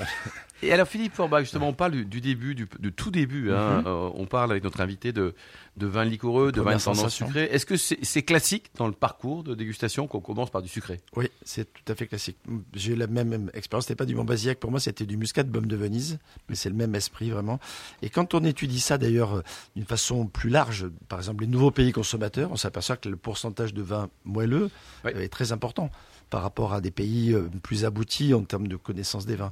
Et 0.63 0.71
alors 0.71 0.87
Philippe 0.87 1.13
Forbach, 1.13 1.41
justement, 1.41 1.67
on 1.67 1.73
parle 1.73 1.91
du, 1.91 2.05
du 2.05 2.21
début, 2.21 2.55
du, 2.55 2.67
du 2.79 2.91
tout 2.93 3.11
début. 3.11 3.51
hein. 3.51 3.81
Mhm. 3.81 3.87
Euh, 3.87 4.09
on 4.15 4.25
parle 4.25 4.51
avec 4.51 4.63
notre 4.63 4.79
invité 4.81 5.11
de, 5.11 5.35
de 5.77 5.87
vin 5.87 6.05
liquoreux, 6.05 6.51
de 6.51 6.61
vin 6.61 6.77
tendance 6.77 7.13
sucrée. 7.13 7.45
Est-ce 7.51 7.65
que 7.65 7.75
c'est 7.77 8.23
classique 8.23 8.71
dans 8.77 8.87
le 8.87 8.93
parcours 8.93 9.43
de 9.43 9.55
dégustation 9.55 10.07
qu'on 10.07 10.21
commence 10.21 10.49
par 10.49 10.61
du 10.61 10.69
sucré? 10.69 11.01
Oui, 11.15 11.27
c'est 11.43 11.71
tout 11.73 11.91
à 11.91 11.95
fait 11.95 12.07
classique. 12.07 12.37
J'ai 12.73 12.93
eu 12.93 12.95
la 12.95 13.07
même, 13.07 13.27
même 13.29 13.51
expérience. 13.53 13.85
C'était 13.85 13.95
pas 13.95 14.05
du 14.05 14.15
Montbazillac 14.15 14.59
pour 14.59 14.71
moi, 14.71 14.79
c'était 14.79 15.05
du 15.05 15.17
Muscat 15.17 15.43
de 15.43 15.49
Baume 15.49 15.67
de 15.67 15.75
Venise, 15.75 16.19
mais 16.49 16.55
c'est 16.55 16.69
le 16.69 16.75
même 16.75 16.95
esprit 16.95 17.29
vraiment. 17.29 17.59
Et 18.01 18.09
quand 18.09 18.33
on 18.33 18.43
étudie 18.43 18.79
ça 18.79 18.97
d'ailleurs 18.97 19.37
euh, 19.37 19.41
d'une 19.75 19.85
façon 19.85 20.27
plus 20.27 20.49
large, 20.49 20.87
par 21.09 21.19
exemple 21.19 21.43
les 21.43 21.49
nouveaux 21.49 21.71
pays 21.71 21.91
consommateurs, 21.91 22.49
on 22.51 22.55
s'aperçoit 22.57 22.97
que 22.97 23.09
le 23.09 23.17
pourcentage 23.17 23.73
de 23.73 23.81
vin 23.81 24.09
moelleux 24.23 24.69
Oui. 25.03 25.11
euh, 25.15 25.21
est 25.21 25.29
très 25.29 25.51
important 25.51 25.89
par 26.33 26.41
rapport 26.41 26.73
à 26.73 26.81
des 26.81 26.89
pays 26.89 27.31
euh, 27.31 27.47
plus 27.61 27.85
aboutis 27.85 28.33
en 28.33 28.41
termes 28.43 28.67
de 28.67 28.75
connaissance 28.75 29.27
des 29.27 29.35
vins. 29.35 29.51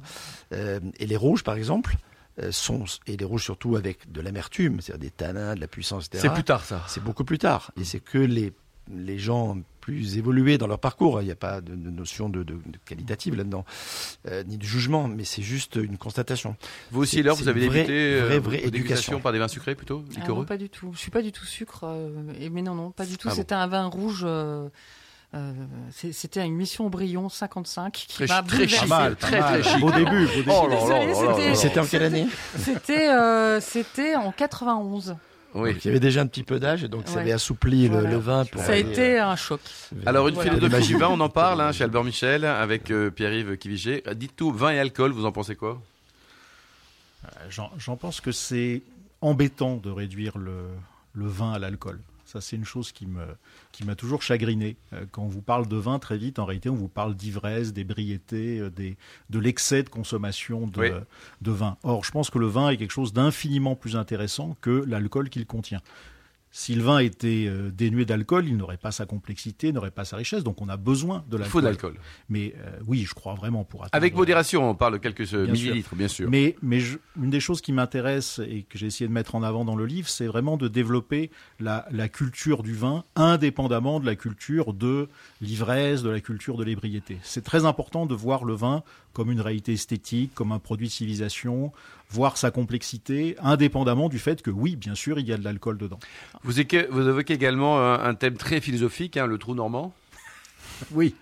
Euh, 0.52 0.80
et 0.98 1.06
les 1.06 1.16
rouges, 1.16 1.44
par 1.44 1.54
exemple, 1.54 1.94
euh, 2.42 2.50
sont 2.50 2.82
et 3.06 3.16
les 3.16 3.24
rouges 3.24 3.44
surtout 3.44 3.76
avec 3.76 4.10
de 4.10 4.20
l'amertume, 4.20 4.80
c'est-à-dire 4.80 5.00
des 5.06 5.10
tanins, 5.12 5.54
de 5.54 5.60
la 5.60 5.68
puissance, 5.68 6.06
etc. 6.06 6.22
C'est 6.26 6.34
plus 6.34 6.42
tard 6.42 6.64
ça. 6.64 6.82
C'est 6.88 7.04
beaucoup 7.04 7.22
plus 7.24 7.38
tard. 7.38 7.70
Et 7.80 7.84
c'est 7.84 8.00
que 8.00 8.18
les, 8.18 8.52
les 8.92 9.16
gens 9.20 9.58
plus 9.80 10.16
évolués 10.18 10.58
dans 10.58 10.66
leur 10.66 10.80
parcours, 10.80 11.20
il 11.22 11.26
n'y 11.26 11.30
a 11.30 11.36
pas 11.36 11.60
de, 11.60 11.72
de 11.76 11.90
notion 11.90 12.28
de, 12.28 12.42
de- 12.42 12.54
de 12.54 12.78
qualitative 12.84 13.36
là-dedans, 13.36 13.64
euh, 14.28 14.42
ni 14.44 14.56
de 14.58 14.64
jugement, 14.64 15.06
mais 15.06 15.22
c'est 15.24 15.42
juste 15.42 15.76
une 15.76 15.98
constatation. 15.98 16.56
Vous 16.90 17.02
aussi, 17.02 17.20
alors, 17.20 17.36
vous 17.36 17.46
avez 17.48 17.66
vraie- 17.68 17.84
débuté 17.84 18.20
vraie, 18.40 18.58
euh, 18.64 18.66
éducation. 18.66 19.20
par 19.20 19.30
des 19.32 19.38
vins 19.38 19.46
sucrés 19.46 19.76
plutôt 19.76 20.04
Ah 20.20 20.26
non, 20.28 20.44
pas 20.44 20.56
du 20.56 20.68
tout. 20.68 20.90
Je 20.94 20.98
suis 20.98 21.12
pas 21.12 21.22
du 21.22 21.30
tout 21.30 21.44
sucre. 21.44 21.84
euh, 21.84 22.32
et- 22.40 22.50
mais 22.50 22.62
non, 22.62 22.74
non, 22.74 22.90
pas 22.90 23.06
du 23.06 23.18
tout. 23.18 23.28
Ah 23.28 23.34
bon. 23.34 23.36
C'était 23.36 23.54
un 23.54 23.66
vin 23.68 23.86
rouge. 23.86 24.26
Euh, 25.34 25.52
euh, 26.04 26.10
C'était 26.12 26.44
une 26.44 26.54
mission 26.54 26.88
Brion 26.90 27.28
55 27.28 27.92
qui 27.92 28.06
Très 28.08 28.26
m'a 28.26 28.42
très. 28.42 28.66
Pas 28.66 28.86
mal, 28.86 29.16
Très, 29.16 29.38
très 29.40 29.62
chic. 29.62 29.80
Beau 29.80 29.90
début. 29.90 30.26
Oh 30.48 30.68
c'était- 31.54 31.80
en 31.80 31.86
quelle 31.86 32.02
année 32.02 32.26
C'était 32.58 33.08
euh, 33.10 33.60
c'était 33.60 34.14
en 34.16 34.30
91. 34.32 35.16
Oui. 35.54 35.72
Donc, 35.74 35.84
Il 35.84 35.88
y 35.88 35.90
avait 35.90 36.00
déjà 36.00 36.22
un 36.22 36.26
petit 36.26 36.44
peu 36.44 36.58
d'âge, 36.58 36.82
et 36.84 36.88
donc 36.88 37.06
ça 37.08 37.20
avait 37.20 37.32
assoupli 37.32 37.82
le- 37.88 37.94
Voilà. 37.94 38.10
le, 38.10 38.16
vin. 38.16 38.44
Pour 38.46 38.62
Ça 38.62 38.72
a 38.72 38.76
été 38.76 39.18
un 39.18 39.36
choc. 39.36 39.60
euh, 39.94 39.96
Alors, 40.06 40.28
une 40.28 40.34
Voilà. 40.34 40.50
philosophie 40.50 40.70
du 40.70 40.80
Magie. 40.80 40.94
vin, 40.94 41.08
on 41.10 41.20
en 41.20 41.28
parle 41.28 41.60
hein, 41.60 41.72
chez 41.72 41.84
Albert 41.84 42.04
Michel 42.04 42.44
avec 42.46 42.90
euh, 42.90 43.10
Pierre-Yves 43.10 43.58
Kiviger. 43.58 44.02
Dites 44.14 44.34
tout, 44.34 44.50
vin 44.50 44.70
et 44.70 44.78
alcool, 44.78 45.12
vous 45.12 45.26
en 45.26 45.32
pensez 45.32 45.54
quoi? 45.54 45.80
Euh, 47.24 47.28
J'en 47.50 47.70
j'en 47.78 47.96
pense 47.96 48.20
que 48.22 48.32
c'est 48.32 48.82
embêtant 49.20 49.76
de 49.76 49.90
réduire 49.90 50.38
le, 50.38 50.54
le 51.14 51.26
vin 51.26 51.52
à 51.52 51.58
l'alcool. 51.58 52.00
Ça, 52.32 52.40
c'est 52.40 52.56
une 52.56 52.64
chose 52.64 52.92
qui 52.92 53.06
me 53.06 53.24
qui 53.72 53.84
m'a 53.84 53.94
toujours 53.94 54.22
chagriné. 54.22 54.76
Euh, 54.94 55.04
Quand 55.10 55.22
on 55.22 55.28
vous 55.28 55.42
parle 55.42 55.68
de 55.68 55.76
vin, 55.76 55.98
très 55.98 56.16
vite, 56.16 56.38
en 56.38 56.46
réalité, 56.46 56.70
on 56.70 56.74
vous 56.74 56.88
parle 56.88 57.14
d'ivresse, 57.14 57.74
d'ébriété, 57.74 58.58
euh, 58.58 58.70
des, 58.70 58.96
de 59.28 59.38
l'excès 59.38 59.82
de 59.82 59.90
consommation 59.90 60.66
de, 60.66 60.80
Oui. 60.80 60.88
de 61.42 61.50
vin. 61.50 61.76
Or, 61.82 62.04
je 62.04 62.10
pense 62.10 62.30
que 62.30 62.38
le 62.38 62.46
vin 62.46 62.70
est 62.70 62.78
quelque 62.78 62.90
chose 62.92 63.12
d'infiniment 63.12 63.76
plus 63.76 63.96
intéressant 63.96 64.56
que 64.62 64.70
l'alcool 64.86 65.28
qu'il 65.28 65.44
contient. 65.46 65.80
Si 66.54 66.74
le 66.74 66.82
vin 66.82 66.98
était 66.98 67.46
euh, 67.48 67.70
dénué 67.70 68.04
d'alcool, 68.04 68.46
il 68.46 68.58
n'aurait 68.58 68.76
pas 68.76 68.92
sa 68.92 69.06
complexité, 69.06 69.72
n'aurait 69.72 69.90
pas 69.90 70.04
sa 70.04 70.16
richesse. 70.18 70.44
Donc, 70.44 70.60
on 70.60 70.68
a 70.68 70.76
besoin 70.76 71.24
de 71.30 71.38
Il 71.38 71.44
faut 71.44 71.60
l'alcool. 71.60 71.92
de 71.92 71.96
l'alcool. 71.96 72.04
Mais 72.28 72.54
euh, 72.58 72.78
oui, 72.86 73.06
je 73.08 73.14
crois 73.14 73.32
vraiment 73.34 73.64
pour 73.64 73.80
atteindre. 73.84 73.96
Avec 73.96 74.14
modération, 74.14 74.68
on 74.68 74.74
parle 74.74 74.92
de 74.92 74.98
quelques 74.98 75.22
euh, 75.32 75.46
sûr. 75.46 75.50
millilitres, 75.50 75.94
bien 75.96 76.08
sûr. 76.08 76.28
Mais, 76.28 76.56
mais 76.60 76.80
je- 76.80 76.98
une 77.20 77.30
des 77.30 77.40
choses 77.40 77.62
qui 77.62 77.72
m'intéresse 77.72 78.38
et 78.46 78.64
que 78.64 78.76
j'ai 78.76 78.86
essayé 78.88 79.08
de 79.08 79.12
mettre 79.14 79.34
en 79.34 79.42
avant 79.42 79.64
dans 79.64 79.76
le 79.76 79.86
livre, 79.86 80.10
c'est 80.10 80.26
vraiment 80.26 80.58
de 80.58 80.68
développer 80.68 81.30
la, 81.58 81.86
la 81.90 82.10
culture 82.10 82.62
du 82.62 82.74
vin 82.74 83.04
indépendamment 83.16 83.98
de 83.98 84.04
la 84.04 84.14
culture 84.14 84.74
de 84.74 85.08
l'ivresse, 85.40 86.02
de 86.02 86.10
la 86.10 86.20
culture 86.20 86.58
de 86.58 86.64
l'ébriété. 86.64 87.16
C'est 87.22 87.44
très 87.44 87.64
important 87.64 88.04
de 88.04 88.14
voir 88.14 88.44
le 88.44 88.52
vin 88.54 88.82
comme 89.14 89.30
une 89.30 89.40
réalité 89.40 89.72
esthétique, 89.72 90.32
comme 90.34 90.52
un 90.52 90.58
produit 90.58 90.86
de 90.88 90.92
civilisation, 90.92 91.72
voir 92.12 92.36
sa 92.36 92.50
complexité, 92.50 93.36
indépendamment 93.40 94.08
du 94.08 94.18
fait 94.18 94.42
que 94.42 94.50
oui, 94.50 94.76
bien 94.76 94.94
sûr, 94.94 95.18
il 95.18 95.26
y 95.26 95.32
a 95.32 95.36
de 95.36 95.44
l'alcool 95.44 95.78
dedans. 95.78 95.98
Vous, 96.44 96.60
évoquez 96.60 97.32
également 97.32 97.80
un, 97.80 98.04
un 98.04 98.14
thème 98.14 98.36
très 98.36 98.60
philosophique, 98.60 99.16
hein, 99.16 99.26
le 99.26 99.38
trou 99.38 99.54
normand. 99.54 99.94
Oui. 100.92 101.14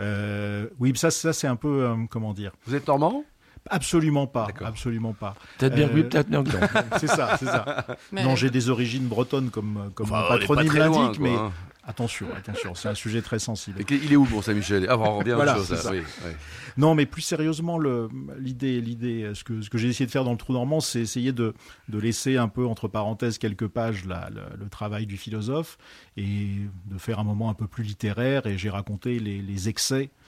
Euh, 0.00 0.66
oui, 0.78 0.92
ça, 0.96 1.10
ça 1.10 1.32
c'est 1.32 1.46
un 1.46 1.56
peu, 1.56 1.84
euh, 1.84 1.94
comment 2.10 2.34
dire, 2.34 2.52
Vous 2.66 2.74
êtes 2.74 2.86
normand? 2.88 3.24
Absolument 3.70 4.26
pas, 4.26 4.48
absolument 4.64 5.12
pas. 5.12 5.34
Peut-être 5.58 5.74
bien 5.74 5.88
oui, 5.92 6.02
peut-être 6.04 6.28
non. 6.30 6.44
C'est 6.98 7.06
ça, 7.06 7.36
c'est 7.38 7.46
ça. 7.46 7.86
Mais- 8.12 8.24
Non, 8.24 8.36
j'ai 8.36 8.50
des 8.50 8.68
origines 8.70 9.06
bretonnes 9.06 9.50
comme, 9.50 9.90
comme 9.94 10.06
Enfin, 10.06 10.22
mon 10.22 10.28
patronyme 10.38 10.72
l'indique, 10.74 11.20
mais 11.20 11.34
hein. 11.34 11.52
attention, 11.86 12.26
attention, 12.36 12.74
c'est 12.74 12.88
un 12.88 12.94
sujet 12.94 13.22
très 13.22 13.38
sensible. 13.38 13.80
Et 13.80 13.84
Il 13.94 14.12
est 14.12 14.16
où, 14.16 14.24
pour 14.24 14.42
Saint-Michel? 14.44 14.86
Ah, 14.88 14.98
on 14.98 15.18
revient 15.18 15.32
à 15.32 15.36
Voilà, 15.36 15.54
chose. 15.56 15.70
là, 15.70 15.76
ça. 15.76 15.90
oui, 15.92 16.00
oui. 16.24 16.30
Non, 16.76 16.94
mais 16.96 17.06
plus 17.06 17.22
sérieusement, 17.22 17.78
l'idée, 18.38 18.80
l'idée, 18.80 19.30
ce 19.34 19.44
que, 19.44 19.60
ce 19.62 19.70
que 19.70 19.78
j'ai 19.78 19.88
essayé 19.88 20.06
de 20.06 20.10
faire 20.10 20.24
dans 20.24 20.32
le 20.32 20.36
trou 20.38 20.52
normand, 20.52 20.80
c'est 20.80 21.00
essayer 21.00 21.32
de, 21.32 21.54
de 21.88 21.98
laisser 21.98 22.36
un 22.36 22.48
peu 22.48 22.66
entre 22.66 22.88
parenthèses 22.88 23.38
quelques 23.38 23.68
pages 23.68 24.04
la- 24.06 24.28
le, 24.30 24.42
le 24.58 24.68
travail 24.68 25.06
du 25.06 25.16
philosophe 25.16 25.78
et 26.16 26.48
de 26.86 26.98
faire 26.98 27.20
un 27.20 27.24
moment 27.24 27.48
un 27.48 27.54
peu 27.54 27.68
plus 27.68 27.84
littéraire. 27.84 28.46
Et 28.46 28.58
j'ai 28.58 28.70
raconté 28.70 29.20
les, 29.20 29.40
les 29.40 29.68
excès 29.68 30.10
euh, 30.10 30.23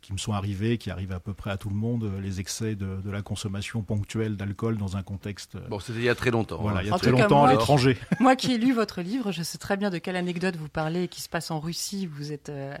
qui 0.00 0.12
me 0.14 0.18
sont 0.18 0.32
arrivés, 0.32 0.78
qui 0.78 0.90
arrivent 0.90 1.12
à 1.12 1.20
peu 1.20 1.34
près 1.34 1.50
à 1.50 1.56
tout 1.58 1.68
le 1.68 1.74
monde, 1.74 2.04
euh, 2.04 2.20
les 2.20 2.40
excès 2.40 2.74
de, 2.74 3.02
de 3.02 3.10
la 3.10 3.20
consommation 3.20 3.82
ponctuelle 3.82 4.36
d'alcool 4.36 4.78
dans 4.78 4.96
un 4.96 5.02
contexte. 5.02 5.56
euh, 5.56 5.68
Bon, 5.68 5.78
c'était 5.78 5.98
il 5.98 6.04
y 6.04 6.08
a 6.08 6.14
très 6.14 6.30
longtemps. 6.30 6.58
voilà, 6.60 6.78
hein. 6.78 6.82
il 6.84 6.88
y 6.88 6.90
a 6.90 6.94
En 6.94 6.98
très 6.98 7.10
longtemps 7.10 7.44
à 7.44 7.48
moi- 7.48 7.52
l'étranger. 7.52 7.98
Moi 8.20 8.34
qui 8.36 8.52
ai 8.52 8.58
lu 8.58 8.72
votre 8.72 9.02
livre, 9.02 9.30
je 9.30 9.42
sais 9.42 9.58
très 9.58 9.76
bien 9.76 9.90
de 9.90 9.98
quelle 9.98 10.16
anecdote 10.16 10.56
vous 10.56 10.68
parlez 10.70 11.06
qui 11.08 11.20
se 11.20 11.28
passe 11.28 11.50
en 11.50 11.60
Russie. 11.60 12.06
Vous 12.06 12.32
êtes, 12.32 12.48
euh, 12.48 12.74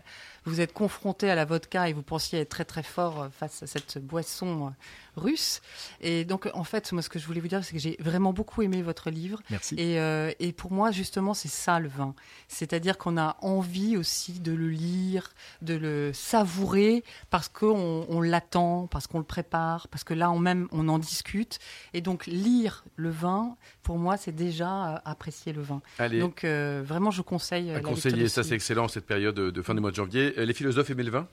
vous 0.44 0.60
êtes 0.60 0.72
confronté 0.72 1.30
à 1.30 1.34
la 1.34 1.44
vodka 1.44 1.88
et 1.88 1.92
vous 1.92 2.02
pensiez 2.02 2.40
être 2.40 2.48
très 2.48 2.64
très 2.64 2.82
fort 2.82 3.22
euh, 3.22 3.28
face 3.30 3.62
à 3.62 3.66
cette 3.66 3.98
boisson 3.98 4.68
euh, 4.68 4.70
russe. 5.16 5.60
Et 6.00 6.24
donc, 6.24 6.48
en 6.54 6.64
fait, 6.64 6.92
moi, 6.92 7.02
ce 7.02 7.08
que 7.08 7.18
je 7.18 7.26
voulais 7.26 7.40
vous 7.40 7.48
dire, 7.48 7.62
c'est 7.64 7.74
que 7.74 7.78
j'ai 7.78 7.96
vraiment 8.00 8.32
beaucoup 8.32 8.62
aimé 8.62 8.82
votre 8.82 9.10
livre. 9.10 9.40
Merci. 9.50 9.74
Et, 9.76 10.00
euh, 10.00 10.32
et 10.40 10.52
pour 10.52 10.72
moi, 10.72 10.90
justement, 10.90 11.34
c'est 11.34 11.48
ça 11.48 11.78
le 11.78 11.88
vin. 11.88 12.14
C'est-à-dire 12.48 12.98
qu'on 12.98 13.16
a 13.18 13.36
envie 13.40 13.96
aussi 13.96 14.40
de 14.40 14.52
le 14.52 14.68
lire, 14.68 15.32
de 15.60 15.74
le 15.74 16.12
savourer, 16.12 17.04
parce 17.30 17.48
qu'on 17.48 18.06
on, 18.08 18.20
l'attend, 18.20 18.86
parce 18.86 19.06
qu'on 19.06 19.18
le 19.18 19.24
prépare, 19.24 19.88
parce 19.88 20.04
que 20.04 20.14
là, 20.14 20.30
on 20.30 20.38
même, 20.38 20.68
on 20.72 20.88
en 20.88 20.98
discute. 20.98 21.58
Et 21.92 22.00
donc, 22.00 22.26
lire 22.26 22.84
le 22.96 23.10
vin, 23.10 23.56
pour 23.82 23.98
moi, 23.98 24.16
c'est 24.16 24.32
déjà 24.34 25.02
apprécier 25.04 25.52
le 25.52 25.62
vin. 25.62 25.82
Allez, 25.98 26.20
Donc, 26.20 26.44
euh, 26.44 26.82
vraiment, 26.84 27.10
je 27.10 27.22
conseille. 27.22 27.70
à 27.70 27.74
la 27.74 27.78
lecture 27.78 27.94
conseiller, 27.94 28.28
ça 28.28 28.42
ce 28.42 28.48
c'est 28.48 28.54
excellent, 28.54 28.88
cette 28.88 29.06
période 29.06 29.34
de, 29.34 29.50
de 29.50 29.62
fin 29.62 29.74
du 29.74 29.80
mois 29.80 29.90
de 29.90 29.96
janvier. 29.96 30.31
Euh, 30.38 30.44
Les 30.44 30.54
philosophes 30.54 30.90
aimaient 30.90 31.02
le 31.02 31.10
vin? 31.10 31.26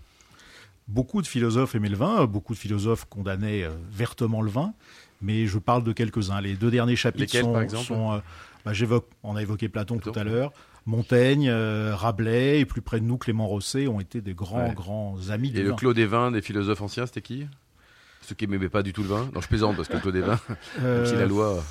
Beaucoup 0.87 1.21
de 1.21 1.27
philosophes 1.27 1.75
aimaient 1.75 1.89
le 1.89 1.95
vin, 1.97 2.25
beaucoup 2.25 2.53
de 2.53 2.59
philosophes 2.59 3.05
condamnaient 3.05 3.63
euh, 3.63 3.69
vertement 3.91 4.41
le 4.41 4.49
vin, 4.49 4.73
mais 5.21 5.45
je 5.45 5.59
parle 5.59 5.83
de 5.83 5.91
quelques-uns. 5.91 6.41
Les 6.41 6.55
deux 6.55 6.71
derniers 6.71 6.95
chapitres 6.95 7.21
Lesquels, 7.25 7.43
sont, 7.43 7.53
par 7.53 7.61
exemple? 7.61 7.85
sont, 7.85 8.13
euh, 8.13 8.19
bah, 8.65 8.73
j'évoque, 8.73 9.07
on 9.21 9.35
a 9.35 9.41
évoqué 9.43 9.69
Platon 9.69 9.97
Platon. 9.97 10.11
tout 10.11 10.19
à 10.19 10.23
l'heure, 10.23 10.51
Montaigne, 10.87 11.47
euh, 11.47 11.93
Rabelais, 11.95 12.59
et 12.61 12.65
plus 12.65 12.81
près 12.81 12.99
de 12.99 13.05
nous, 13.05 13.17
Clément 13.19 13.47
Rosset 13.47 13.87
ont 13.87 13.99
été 13.99 14.21
des 14.21 14.33
grands, 14.33 14.69
Ouais. 14.69 14.73
grands 14.73 15.17
amis 15.29 15.49
Et 15.49 15.51
du 15.51 15.63
le. 15.63 15.73
Clos 15.73 15.93
des 15.93 16.07
vins 16.07 16.31
des 16.31 16.41
philosophes 16.41 16.81
anciens, 16.81 17.05
c'était 17.05 17.21
qui? 17.21 17.45
Ceux 18.21 18.33
qui 18.33 18.47
n'aimaient 18.47 18.69
pas 18.69 18.81
du 18.81 18.91
tout 18.91 19.03
le 19.03 19.09
vin? 19.09 19.29
Non, 19.35 19.41
je 19.41 19.47
plaisante 19.47 19.75
parce 19.75 19.87
que 19.89 19.97
Clos 19.97 20.11
des 20.11 20.21
vins, 20.21 20.39
même 20.81 21.05
si 21.05 21.13
Euh, 21.13 21.19
la 21.19 21.25
loi. 21.27 21.63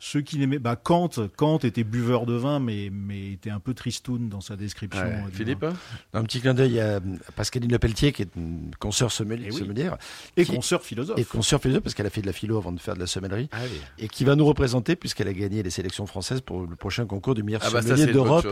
Ceux 0.00 0.20
qui 0.20 0.38
n'aimaient, 0.38 0.60
bah, 0.60 0.76
Kant, 0.76 1.10
Kant 1.36 1.58
était 1.58 1.82
buveur 1.82 2.24
de 2.24 2.34
vin, 2.34 2.60
mais, 2.60 2.88
mais 2.92 3.32
était 3.32 3.50
un 3.50 3.58
peu 3.58 3.74
tristoun 3.74 4.28
dans 4.28 4.40
sa 4.40 4.54
description. 4.54 5.02
Ouais. 5.02 5.14
euh, 5.26 5.30
Philippe 5.32 5.60
vin. 5.62 5.72
Un 6.14 6.22
petit 6.22 6.40
clin 6.40 6.54
d'œil 6.54 6.78
à 6.78 7.00
Pascaline 7.34 7.72
Lepelletier, 7.72 8.12
qui 8.12 8.22
est 8.22 8.28
une 8.36 8.70
consoeur 8.78 9.10
sommelier, 9.10 9.46
Eh 9.48 9.52
oui. 9.52 9.58
sommelière, 9.58 9.96
Et 10.36 10.44
qui- 10.44 10.54
consoeur 10.54 10.82
philosophe. 10.82 11.18
et 11.18 11.24
consoeur 11.24 11.60
philosophe, 11.60 11.82
parce 11.82 11.94
qu'elle 11.94 12.06
a 12.06 12.10
fait 12.10 12.20
de 12.22 12.26
la 12.26 12.32
philo 12.32 12.56
avant 12.58 12.70
de 12.70 12.78
faire 12.78 12.94
de 12.94 13.00
la 13.00 13.06
sommellerie, 13.08 13.48
Allez. 13.50 13.70
et 13.98 14.06
qui 14.08 14.24
va 14.24 14.36
nous 14.36 14.46
représenter, 14.46 14.94
puisqu'elle 14.94 15.26
a 15.28 15.32
gagné 15.32 15.62
les 15.64 15.70
sélections 15.70 16.06
françaises 16.06 16.40
pour 16.42 16.64
le 16.66 16.76
prochain 16.76 17.04
concours 17.06 17.34
du 17.34 17.42
meilleur 17.42 17.62
Ah 17.64 17.70
bah 17.70 17.82
sommelier 17.82 18.06
d'Europe. 18.12 18.46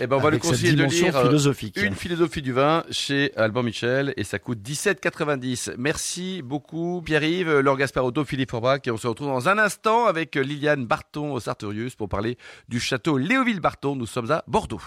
Et 0.00 0.06
ben 0.06 0.16
on 0.16 0.20
va 0.20 0.30
cette 0.32 0.42
conseiller 0.42 0.72
de 0.74 0.84
lire 0.84 1.16
euh, 1.16 1.24
philosophique. 1.24 1.78
Une 1.82 1.94
philosophie 1.94 2.42
du 2.42 2.52
vin 2.52 2.84
chez 2.90 3.32
Alban 3.36 3.62
Michel 3.62 4.12
et 4.18 4.24
ça 4.24 4.38
coûte 4.38 4.58
17,90. 4.62 5.74
Merci 5.78 6.42
beaucoup 6.42 7.02
Pierre-Yves, 7.04 7.60
Laure 7.60 7.76
Gasparotto, 7.78 8.24
Philippe 8.24 8.50
Forbach 8.50 8.80
et 8.86 8.90
on 8.90 8.96
se 8.96 9.06
retrouve 9.06 9.28
dans 9.28 9.48
un 9.48 9.58
instant 9.58 10.04
avec 10.06 10.34
Liliane 10.36 10.86
Barton 10.90 11.32
au 11.34 11.38
Sartorius 11.38 11.94
pour 11.94 12.08
parler 12.08 12.36
du 12.68 12.80
château 12.80 13.16
Léoville-Barton. 13.16 13.94
Nous 13.94 14.06
sommes 14.06 14.32
à 14.32 14.42
Bordeaux. 14.48 14.82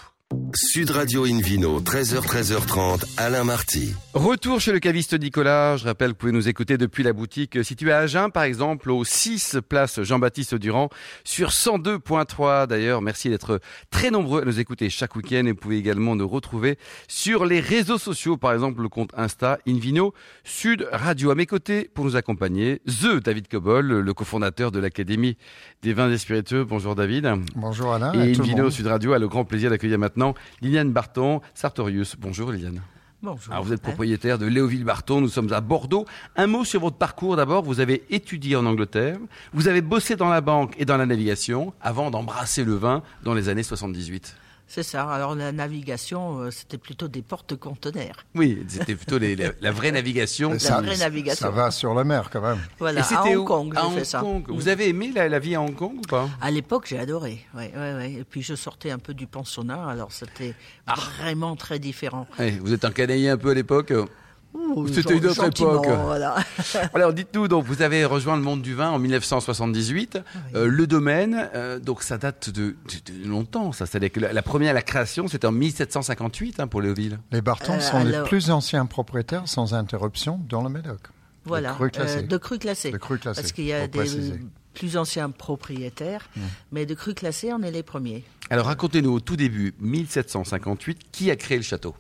Sud 0.56 0.92
Radio 0.92 1.26
Invino, 1.26 1.80
13h, 1.82 2.22
13h30, 2.28 3.06
Alain 3.18 3.44
Marty. 3.44 3.96
Retour 4.14 4.60
chez 4.62 4.72
le 4.72 4.78
caviste 4.78 5.20
Nicolas. 5.20 5.78
Je 5.78 5.86
rappelle 5.86 6.10
que 6.10 6.14
vous 6.14 6.20
pouvez 6.20 6.32
nous 6.32 6.48
écouter 6.48 6.78
depuis 6.78 7.02
la 7.02 7.12
boutique 7.12 7.64
située 7.64 7.92
à 7.92 8.00
Agen, 8.00 8.30
par 8.30 8.44
exemple, 8.44 8.92
au 8.92 9.04
6 9.04 9.58
place 9.68 10.04
Jean-Baptiste 10.04 10.54
Durand, 10.54 10.90
sur 11.24 11.50
102.3. 11.50 12.68
D'ailleurs, 12.68 13.02
merci 13.02 13.30
d'être 13.30 13.62
très 13.90 14.12
nombreux 14.12 14.44
à 14.44 14.46
nous 14.46 14.60
écouter 14.60 14.92
chaque 14.92 15.16
week-end 15.16 15.44
et 15.48 15.54
vous 15.54 15.58
pouvez 15.58 15.78
également 15.78 16.16
nous 16.16 16.28
retrouver 16.28 16.78
sur 17.08 17.46
les 17.46 17.60
réseaux 17.60 17.98
sociaux, 17.98 18.38
par 18.38 18.54
exemple 18.54 18.84
le 18.84 18.90
compte 18.90 19.10
Insta 19.18 19.58
Invino 19.68 20.14
Sud 20.44 20.88
Radio. 20.92 21.32
À 21.32 21.36
mes 21.36 21.48
côtés, 21.48 21.90
pour 21.92 22.06
nous 22.06 22.16
accompagner, 22.16 22.80
The 22.86 23.24
David 23.24 23.48
Cobol, 23.48 23.88
le 23.88 24.14
cofondateur 24.14 24.72
de 24.72 24.78
l'Académie 24.78 25.36
des 25.82 25.94
vins 25.94 26.12
et 26.12 26.18
spiritueux. 26.20 26.64
Bonjour 26.64 26.94
David. 26.94 27.28
Bonjour 27.56 27.94
Alain. 27.94 28.14
et 28.14 28.36
Invino. 28.38 28.70
Sud 28.70 28.86
Radio 28.86 29.14
a 29.14 29.20
le 29.20 29.28
grand 29.28 29.46
plaisir 29.46 29.72
d'accueillir 29.72 29.98
maintenant 29.98 30.36
Liliane 30.62 30.92
Barton, 30.92 31.42
Sartorius. 31.54 32.16
Bonjour 32.18 32.52
Liliane. 32.52 32.82
Bonjour. 33.22 33.54
Alors 33.54 33.64
vous 33.64 33.72
êtes 33.72 33.82
propriétaire 33.82 34.38
de 34.38 34.46
Léoville-Barton, 34.46 35.22
nous 35.22 35.30
sommes 35.30 35.54
à 35.54 35.62
Bordeaux. 35.62 36.06
Un 36.36 36.48
mot 36.48 36.66
sur 36.66 36.82
votre 36.82 36.98
parcours 36.98 37.38
d'abord, 37.38 37.64
vous 37.64 37.80
avez 37.80 38.04
étudié 38.10 38.58
en 38.58 38.66
Angleterre, 38.66 39.18
vous 39.54 39.70
avez 39.70 39.82
bossé 39.82 40.18
dans 40.18 40.28
la 40.28 40.42
banque 40.42 40.76
et 40.78 40.84
dans 40.84 40.98
la 40.98 41.06
navigation 41.06 41.74
avant 41.80 42.12
d'embrasser 42.12 42.66
le 42.66 42.74
vin 42.74 43.02
dans 43.24 43.34
les 43.34 43.48
années 43.48 43.64
78. 43.64 44.36
C'est 44.74 44.82
ça. 44.82 45.08
Alors 45.08 45.36
la 45.36 45.52
navigation, 45.52 46.40
euh, 46.40 46.50
c'était 46.50 46.80
plutôt 46.80 47.08
des 47.08 47.22
porte-conteneurs. 47.22 48.26
Oui, 48.34 48.66
c'était 48.68 48.96
plutôt 48.96 49.20
les- 49.20 49.36
la, 49.36 49.52
la 49.62 49.72
vraie 49.72 49.92
navigation. 49.92 50.52
Et 50.56 50.58
ça, 50.58 50.82
vraie 50.82 50.98
navigation. 50.98 51.46
ça 51.46 51.52
va 51.52 51.70
sur 51.70 51.94
la 51.94 52.04
mer 52.04 52.32
quand 52.32 52.42
même. 52.42 52.58
Voilà, 52.80 53.02
Et 53.02 53.04
à 53.04 53.06
c'était 53.06 53.36
Hong 53.36 53.44
où 53.44 53.46
Kong, 53.46 53.74
À 53.76 53.82
j'ai 53.82 53.86
Hong 53.88 53.94
fait 53.94 54.04
ça. 54.06 54.20
Kong. 54.22 54.44
Mm. 54.48 54.52
Vous 54.52 54.68
avez 54.70 54.90
aimé 54.90 55.12
la, 55.14 55.30
la 55.30 55.38
vie 55.38 55.54
à 55.54 55.62
Hong 55.62 55.76
Kong 55.76 55.98
ou 56.00 56.02
pas? 56.02 56.28
À 56.42 56.50
l'époque, 56.50 56.86
j'ai 56.88 56.98
adoré. 56.98 57.46
Ouais, 57.54 57.72
ouais, 57.76 57.94
ouais. 57.94 58.12
Et 58.14 58.24
puis 58.24 58.42
je 58.42 58.56
sortais 58.56 58.90
un 58.90 58.98
peu 58.98 59.14
du 59.14 59.28
pensionnat, 59.28 59.88
alors 59.88 60.12
c'était 60.12 60.56
Ah. 60.88 60.96
vraiment 61.20 61.56
très 61.56 61.78
différent. 61.78 62.26
Vous 62.62 62.74
êtes 62.74 62.84
un 62.84 62.90
Canadien 62.92 63.34
un 63.34 63.38
peu 63.38 63.52
à 63.52 63.54
l'époque? 63.54 63.94
C'était 64.94 65.18
une 65.18 65.26
autre 65.26 65.44
époque. 65.46 65.88
Voilà. 66.06 66.36
Alors 66.94 67.14
dites-nous, 67.14 67.48
donc 67.48 67.66
vous 67.66 67.82
avez 67.82 68.06
rejoint 68.06 68.36
le 68.36 68.42
monde 68.44 68.62
du 68.62 68.74
vin 68.76 68.90
en 68.92 69.00
1978, 69.00 70.20
Euh, 70.56 70.68
le 70.68 70.88
domaine, 70.88 71.50
euh, 71.56 71.80
donc 71.80 72.04
ça 72.04 72.18
date 72.18 72.50
de, 72.50 72.76
de- 73.08 73.24
de 73.24 73.28
longtemps. 73.28 73.72
Ça, 73.72 73.86
c'est 73.86 74.10
que 74.10 74.20
la, 74.20 74.34
la 74.34 74.42
première, 74.42 74.74
la 74.74 74.82
création, 74.82 75.28
c'était 75.28 75.48
en 75.48 75.52
1758 75.52 76.60
hein, 76.60 76.68
pour 76.68 76.82
Léoville. 76.82 77.20
Les 77.32 77.42
Bartons 77.42 77.74
Euh, 77.74 77.80
sont 77.80 78.04
les 78.04 78.14
alors- 78.14 78.28
plus 78.28 78.52
anciens 78.52 78.86
propriétaires 78.86 79.48
sans 79.48 79.74
interruption 79.74 80.40
dans 80.50 80.62
le 80.64 80.70
Médoc. 80.70 81.00
voilà. 81.46 81.72
De 81.72 81.76
cru 81.78 81.90
classé. 81.90 82.18
Euh, 82.20 82.22
de 82.24 82.38
cru 82.38 82.60
classé. 82.60 82.92
De 82.92 82.98
cru 82.98 83.18
classé, 83.18 83.42
Parce 83.42 83.52
qu'il 83.52 83.66
y 83.66 83.74
a 83.74 83.88
des 83.88 83.98
préciser. 84.00 84.40
plus 84.74 84.98
anciens 84.98 85.30
propriétaires, 85.30 86.30
mais 86.72 86.86
de 86.86 86.94
cru 86.94 87.14
classé, 87.14 87.52
on 87.54 87.62
est 87.64 87.72
les 87.72 87.84
premiers. 87.84 88.24
Alors 88.50 88.68
racontez-nous 88.68 89.12
au 89.12 89.20
tout 89.20 89.36
début, 89.36 89.74
1758, 89.80 91.00
qui 91.12 91.32
a 91.32 91.36
créé 91.36 91.58
le 91.58 91.64
château? 91.64 91.96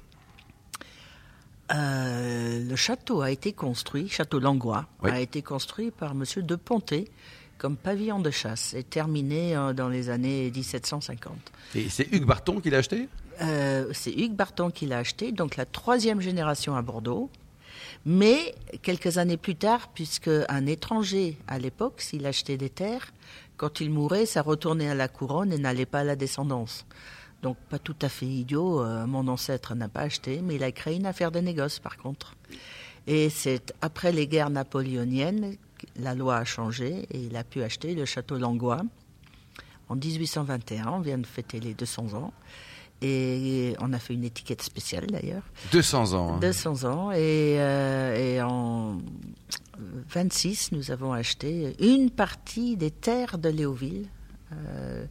Euh, 1.73 2.63
le 2.63 2.75
château 2.75 3.21
a 3.21 3.31
été 3.31 3.53
construit, 3.53 4.07
château 4.09 4.39
Langois, 4.39 4.85
Oui. 5.01 5.09
a 5.11 5.19
été 5.19 5.41
construit 5.41 5.91
par 5.91 6.13
Monsieur 6.15 6.43
de 6.43 6.55
Ponté 6.55 7.09
comme 7.57 7.77
pavillon 7.77 8.19
de 8.19 8.29
chasse 8.29 8.73
et 8.73 8.83
terminé 8.83 9.55
euh, 9.55 9.73
dans 9.73 9.87
les 9.87 10.09
années 10.09 10.51
1750. 10.53 11.33
Et 11.75 11.87
c'est 11.89 12.07
Hugues 12.11 12.25
Barton 12.25 12.59
qui 12.59 12.69
l'a 12.69 12.79
acheté? 12.79 13.07
Euh, 13.41 13.87
c'est 13.93 14.11
Hugues 14.11 14.35
Barton 14.35 14.69
qui 14.69 14.85
l'a 14.85 14.97
acheté, 14.99 15.31
donc 15.31 15.55
la 15.55 15.65
troisième 15.65 16.19
génération 16.19 16.75
à 16.75 16.81
Bordeaux. 16.81 17.29
Mais 18.05 18.53
quelques 18.81 19.17
années 19.17 19.37
plus 19.37 19.55
tard, 19.55 19.87
puisque 19.93 20.29
un 20.49 20.65
étranger 20.65 21.37
à 21.47 21.57
l'époque, 21.57 22.01
s'il 22.01 22.25
achetait 22.25 22.57
des 22.57 22.69
terres, 22.69 23.13
quand 23.55 23.79
il 23.79 23.89
mourait, 23.91 24.25
ça 24.25 24.41
retournait 24.41 24.89
à 24.89 24.95
la 24.95 25.07
couronne 25.07 25.53
et 25.53 25.57
n'allait 25.57 25.85
pas 25.85 25.99
à 25.99 26.03
la 26.03 26.15
descendance. 26.17 26.85
Donc 27.43 27.57
pas 27.69 27.77
tout 27.77 27.95
à 28.01 28.09
fait 28.09 28.25
idiot, 28.25 28.81
euh, 28.81 29.05
mon 29.05 29.27
ancêtre 29.27 29.75
n'a 29.75 29.89
pas 29.89 30.01
acheté, 30.01 30.41
mais 30.41 30.55
il 30.55 30.63
a 30.63 30.71
créé 30.71 30.95
une 30.95 31.05
affaire 31.05 31.29
de 31.31 31.39
négoce 31.39 31.77
par 31.79 31.97
contre. 31.97 32.35
Et 33.05 33.29
c'est 33.29 33.73
après 33.81 34.11
les 34.13 34.27
guerres 34.27 34.49
napoléoniennes, 34.49 35.57
que 35.77 35.85
la 36.01 36.15
loi 36.15 36.37
a 36.37 36.45
changé 36.45 37.05
et 37.11 37.19
il 37.19 37.35
a 37.35 37.43
pu 37.43 37.61
acheter 37.61 37.93
le 37.95 38.05
château 38.05 38.37
Langois 38.37 38.81
en 39.89 39.95
1821. 39.95 40.87
On 40.87 40.99
vient 41.01 41.17
de 41.17 41.27
fêter 41.27 41.59
les 41.59 41.73
200 41.73 42.13
ans. 42.13 42.31
Et 43.05 43.75
on 43.81 43.91
a 43.91 43.99
fait 43.99 44.13
une 44.13 44.23
étiquette 44.23 44.61
spéciale 44.61 45.07
d'ailleurs. 45.07 45.43
200 45.73 46.13
ans. 46.13 46.35
hein. 46.35 46.39
200 46.39 46.85
ans. 46.85 47.11
Et, 47.11 47.57
euh, 47.59 48.15
et 48.15 48.41
en 48.41 48.99
26, 50.09 50.71
nous 50.71 50.91
avons 50.91 51.11
acheté 51.11 51.75
une 51.79 52.09
partie 52.09 52.77
des 52.77 52.91
terres 52.91 53.37
de 53.37 53.49
Léoville. 53.49 54.07
euh, 54.53 55.05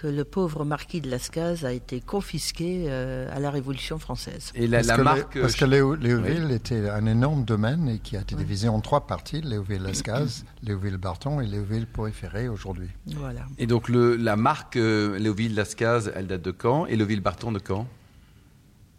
que 0.00 0.06
le 0.06 0.24
pauvre 0.24 0.64
marquis 0.64 1.00
de 1.00 1.10
Lascaz 1.10 1.64
a 1.64 1.72
été 1.72 2.00
confisqué 2.00 2.84
euh, 2.88 3.28
à 3.34 3.40
la 3.40 3.50
Révolution 3.50 3.98
française. 3.98 4.52
Et 4.54 4.66
la, 4.66 4.78
Parce 4.78 4.88
la 4.88 4.96
que 4.96 5.02
marque... 5.02 5.34
les- 5.34 5.40
parce 5.40 5.56
que 5.56 5.64
Léo- 5.64 5.94
Léoville 5.96 6.50
était 6.52 6.88
un 6.88 7.06
énorme 7.06 7.44
domaine 7.44 7.88
et 7.88 7.98
qui 7.98 8.16
a 8.16 8.20
été 8.20 8.34
divisé 8.36 8.68
en 8.68 8.80
trois 8.80 9.06
parties 9.06 9.40
Léoville-Lascaz, 9.40 10.44
Léoville-Barton 10.62 11.40
et 11.40 11.46
Léoville-Poriféré 11.46 12.48
aujourd'hui. 12.48 12.88
Voilà. 13.06 13.40
Et 13.58 13.66
donc 13.66 13.88
le, 13.88 14.16
la 14.16 14.36
marque 14.36 14.76
euh, 14.76 15.18
Léoville-Lascaz, 15.18 16.12
elle 16.14 16.26
date 16.28 16.42
de 16.42 16.50
quand? 16.50 16.86
Et 16.86 16.96
Léoville-Barton 16.96 17.52
de 17.52 17.58
quand? 17.58 17.86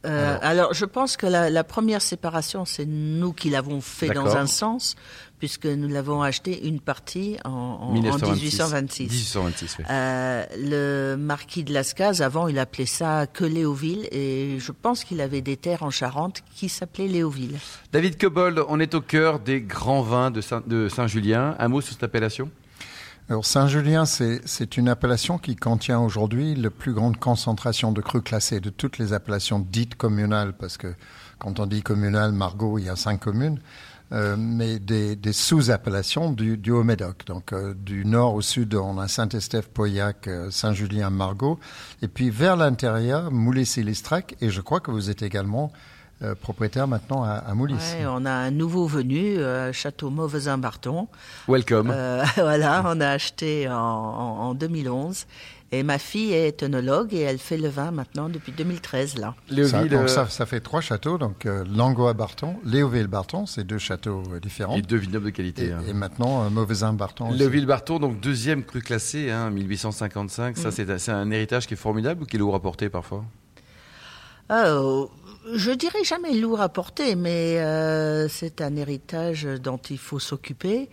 Euh, 0.06 0.38
alors. 0.42 0.74
je 0.74 0.86
pense 0.86 1.18
que 1.18 1.26
la, 1.28 1.50
la 1.50 1.64
première 1.64 2.02
séparation, 2.02 2.64
c'est 2.66 2.86
nous 2.86 3.34
qui 3.34 3.50
l'avons 3.50 3.82
fait 3.82 4.10
dans 4.10 4.36
un 4.38 4.48
sens, 4.48 4.96
puisque 5.40 5.66
nous 5.66 5.88
l'avons 5.90 6.22
acheté 6.22 6.68
une 6.68 6.80
partie 6.80 7.38
en, 7.46 7.50
en- 7.50 7.90
en 7.90 7.92
1926. 7.94 8.44
1826. 8.44 9.04
1826, 9.10 9.76
oui. 9.80 9.86
Euh, 9.90 10.46
le 10.58 11.16
marquis 11.18 11.64
de 11.66 11.74
Lascaz, 11.74 12.22
avant, 12.22 12.48
il 12.48 12.60
appelait 12.60 12.86
ça 12.86 13.28
que 13.28 13.44
Léoville, 13.44 14.08
et 14.12 14.58
je 14.60 14.72
pense 14.72 15.04
qu'il 15.04 15.20
avait 15.22 15.42
des 15.42 15.58
terres 15.58 15.84
en 15.84 15.90
Charente 15.90 16.44
qui 16.56 16.70
s'appelaient 16.70 17.08
Léoville. 17.08 17.58
David 17.92 18.18
Cobold, 18.18 18.64
on 18.70 18.80
est 18.80 18.94
au 18.96 19.02
cœur 19.02 19.40
des 19.40 19.62
grands 19.62 20.02
vins 20.02 20.32
de 20.32 20.40
Saint- 20.42 20.64
de 20.66 20.88
Saint-Julien. 20.88 21.56
Un 21.60 21.68
mot 21.68 21.82
sur 21.82 21.94
cette 21.94 22.04
appellation? 22.04 22.50
Alors 23.30 23.46
Saint-Julien, 23.46 24.06
c'est 24.06 24.78
une 24.78 24.90
appellation 24.90 25.38
qui 25.38 25.56
contient 25.56 26.00
aujourd'hui 26.00 26.56
la 26.56 26.72
plus 26.72 26.94
grande 26.94 27.18
concentration 27.18 27.92
de 27.92 28.02
crus 28.02 28.24
classés 28.24 28.60
de 28.60 28.72
toutes 28.72 28.98
les 28.98 29.14
appellations 29.14 29.60
dites 29.60 29.94
communales, 29.94 30.54
parce 30.54 30.78
que 30.78 30.96
quand 31.38 31.60
on 31.60 31.68
dit 31.68 31.84
communal, 31.84 32.32
Margot, 32.32 32.80
il 32.80 32.86
y 32.86 32.90
a 32.90 32.96
cinq 32.96 33.20
communes, 33.20 33.60
euh, 34.14 34.36
mais 34.36 34.80
des, 34.80 35.16
des 35.16 35.32
sous-appellations 35.32 36.32
du, 36.32 36.58
du 36.58 36.72
Haut-Médoc. 36.72 37.26
Donc 37.28 37.54
euh, 37.54 37.76
du 37.76 38.04
nord 38.04 38.34
au 38.34 38.42
sud, 38.42 38.74
on 38.74 38.98
a 38.98 39.08
Saint-Estèphe, 39.08 39.70
Pauillac, 39.70 40.28
euh, 40.28 40.50
Saint-Julien, 40.50 41.12
Margot, 41.12 41.60
et 42.02 42.08
puis 42.08 42.32
vers 42.32 42.56
l'intérieur, 42.56 43.32
Moulis-Listrac, 43.32 44.38
et 44.42 44.50
je 44.50 44.62
crois 44.62 44.80
que 44.80 44.90
vous 44.90 45.12
êtes 45.12 45.22
également 45.22 45.72
euh, 46.22 46.36
propriétaire 46.36 46.88
maintenant 46.88 47.24
à, 47.24 47.32
à 47.32 47.54
Moulis. 47.54 47.74
Ouais, 47.76 48.06
on 48.08 48.26
a 48.26 48.32
un 48.32 48.52
nouveau 48.52 48.86
venu, 48.88 49.38
euh, 49.38 49.72
Château 49.74 50.10
Mauvesin-Barton. 50.10 51.08
Welcome. 51.48 51.92
Euh, 51.94 52.24
voilà, 52.36 52.84
on 52.86 53.00
a 53.02 53.10
acheté 53.10 53.68
en, 53.70 53.74
en- 53.76 54.40
en 54.50 54.54
2011. 54.54 55.26
Et 55.72 55.84
ma 55.84 56.00
fille 56.00 56.34
est 56.34 56.64
œnologue 56.64 57.14
et 57.14 57.20
elle 57.20 57.38
fait 57.38 57.56
le 57.58 57.68
vin 57.70 57.92
maintenant 57.92 58.28
depuis 58.28 58.52
2013, 58.52 59.20
là. 59.20 59.36
Ça, 59.48 59.54
Léoville, 59.54 59.90
donc 59.90 60.10
ça, 60.10 60.28
ça 60.28 60.48
fait 60.48 60.62
trois 60.62 60.82
châteaux, 60.82 61.20
donc 61.20 61.46
euh, 61.46 61.64
Langois-Barton, 61.72 62.56
Léoville-Barton, 62.66 63.46
c'est 63.46 63.66
deux 63.66 63.78
châteaux 63.78 64.24
euh, 64.34 64.40
différents. 64.40 64.76
et 64.76 64.82
deux 64.82 64.98
vignobles 64.98 65.26
de 65.28 65.30
qualité. 65.30 65.68
Et, 65.68 65.72
hein. 65.72 65.82
et 65.88 65.94
maintenant, 65.94 66.44
euh, 66.44 66.50
Mauvesin-Barton. 66.50 67.30
aussi. 67.30 67.38
Léoville-Barton, 67.38 68.00
donc 68.00 68.20
deuxième 68.20 68.64
cru 68.64 68.82
classé, 68.82 69.30
hein, 69.30 69.52
1855. 69.52 70.58
Mm. 70.58 70.60
Ça, 70.60 70.72
c'est 70.72 70.98
c'est 70.98 71.12
un 71.12 71.30
héritage 71.30 71.68
qui 71.68 71.76
est 71.76 71.78
formidable 71.78 72.24
ou 72.24 72.26
qui 72.26 72.38
est 72.38 72.40
lourd 72.40 72.56
à 72.56 72.60
porter 72.60 72.90
parfois? 72.90 73.24
Euh, 74.52 75.06
je 75.54 75.72
dirais 75.72 76.04
jamais 76.04 76.34
lourd 76.34 76.62
à 76.62 76.70
porter, 76.70 77.16
mais 77.16 77.60
euh, 77.60 78.28
c'est 78.28 78.62
un 78.62 78.76
héritage 78.76 79.44
dont 79.46 79.78
il 79.90 79.98
faut 79.98 80.20
s'occuper. 80.20 80.90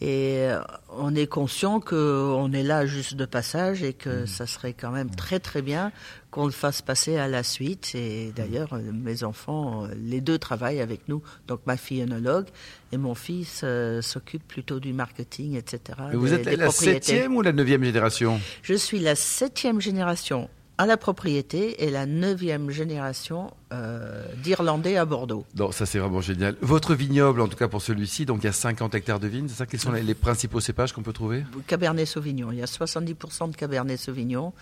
Et 0.00 0.48
euh, 0.50 0.60
on 0.90 1.14
est 1.14 1.28
conscient 1.28 1.78
qu'on 1.78 2.52
est 2.52 2.64
là 2.64 2.86
juste 2.86 3.14
de 3.14 3.24
passage 3.24 3.84
et 3.84 3.92
que 3.92 4.26
ça 4.26 4.46
serait 4.48 4.72
quand 4.72 4.90
même 4.90 5.10
très 5.14 5.38
très 5.38 5.62
bien 5.62 5.92
qu'on 6.32 6.46
le 6.46 6.50
fasse 6.50 6.82
passer 6.82 7.18
à 7.18 7.28
la 7.28 7.44
suite. 7.44 7.92
Et 7.94 8.32
d'ailleurs, 8.34 8.72
euh, 8.72 8.80
mes 8.92 9.22
enfants, 9.22 9.86
les 9.96 10.20
deux 10.20 10.38
travaillent 10.38 10.80
avec 10.80 11.06
nous. 11.08 11.22
Donc 11.46 11.60
ma 11.66 11.76
fille 11.76 12.00
est 12.00 12.04
œnologue 12.04 12.46
et 12.90 12.96
mon 12.96 13.14
fils 13.14 13.60
euh, 13.62 14.02
s'occupe 14.02 14.46
plutôt 14.48 14.80
du 14.80 14.92
marketing, 14.92 15.56
etc. 15.56 15.98
Mais 16.10 16.16
vous 16.16 16.26
des- 16.26 16.34
êtes 16.34 16.44
des 16.46 16.56
la 16.56 16.70
septième 16.70 17.36
ou 17.36 17.42
la 17.42 17.52
neuvième 17.52 17.84
génération? 17.84 18.40
Je 18.62 18.74
suis 18.74 18.98
la 18.98 19.14
septième 19.14 19.80
génération 19.80 20.50
à 20.78 20.86
la 20.86 20.96
propriété 20.96 21.84
et 21.84 21.90
la 21.90 22.06
neuvième 22.06 22.70
génération 22.70 23.52
euh, 23.72 24.24
d'Irlandais 24.42 24.96
à 24.96 25.04
Bordeaux. 25.04 25.44
Non, 25.56 25.70
ça 25.70 25.86
c'est 25.86 25.98
vraiment 25.98 26.20
génial. 26.20 26.56
Votre 26.60 26.94
vignoble, 26.94 27.40
en 27.40 27.48
tout 27.48 27.56
cas 27.56 27.68
pour 27.68 27.82
celui-ci, 27.82 28.26
donc 28.26 28.42
il 28.42 28.46
y 28.46 28.48
a 28.48 28.52
50 28.52 28.94
hectares 28.94 29.20
de 29.20 29.28
vignes, 29.28 29.48
c'est 29.48 29.56
ça 29.56 29.66
Quels 29.66 29.80
sont 29.80 29.92
les, 29.92 30.02
les 30.02 30.14
principaux 30.14 30.60
cépages 30.60 30.92
qu'on 30.92 31.02
peut 31.02 31.12
trouver? 31.12 31.44
Cabernet 31.66 32.06
Sauvignon. 32.06 32.50
Il 32.52 32.58
y 32.58 32.62
a 32.62 32.66
70% 32.66 33.50
de 33.50 33.56
Cabernet 33.56 33.98
Sauvignon, 33.98 34.52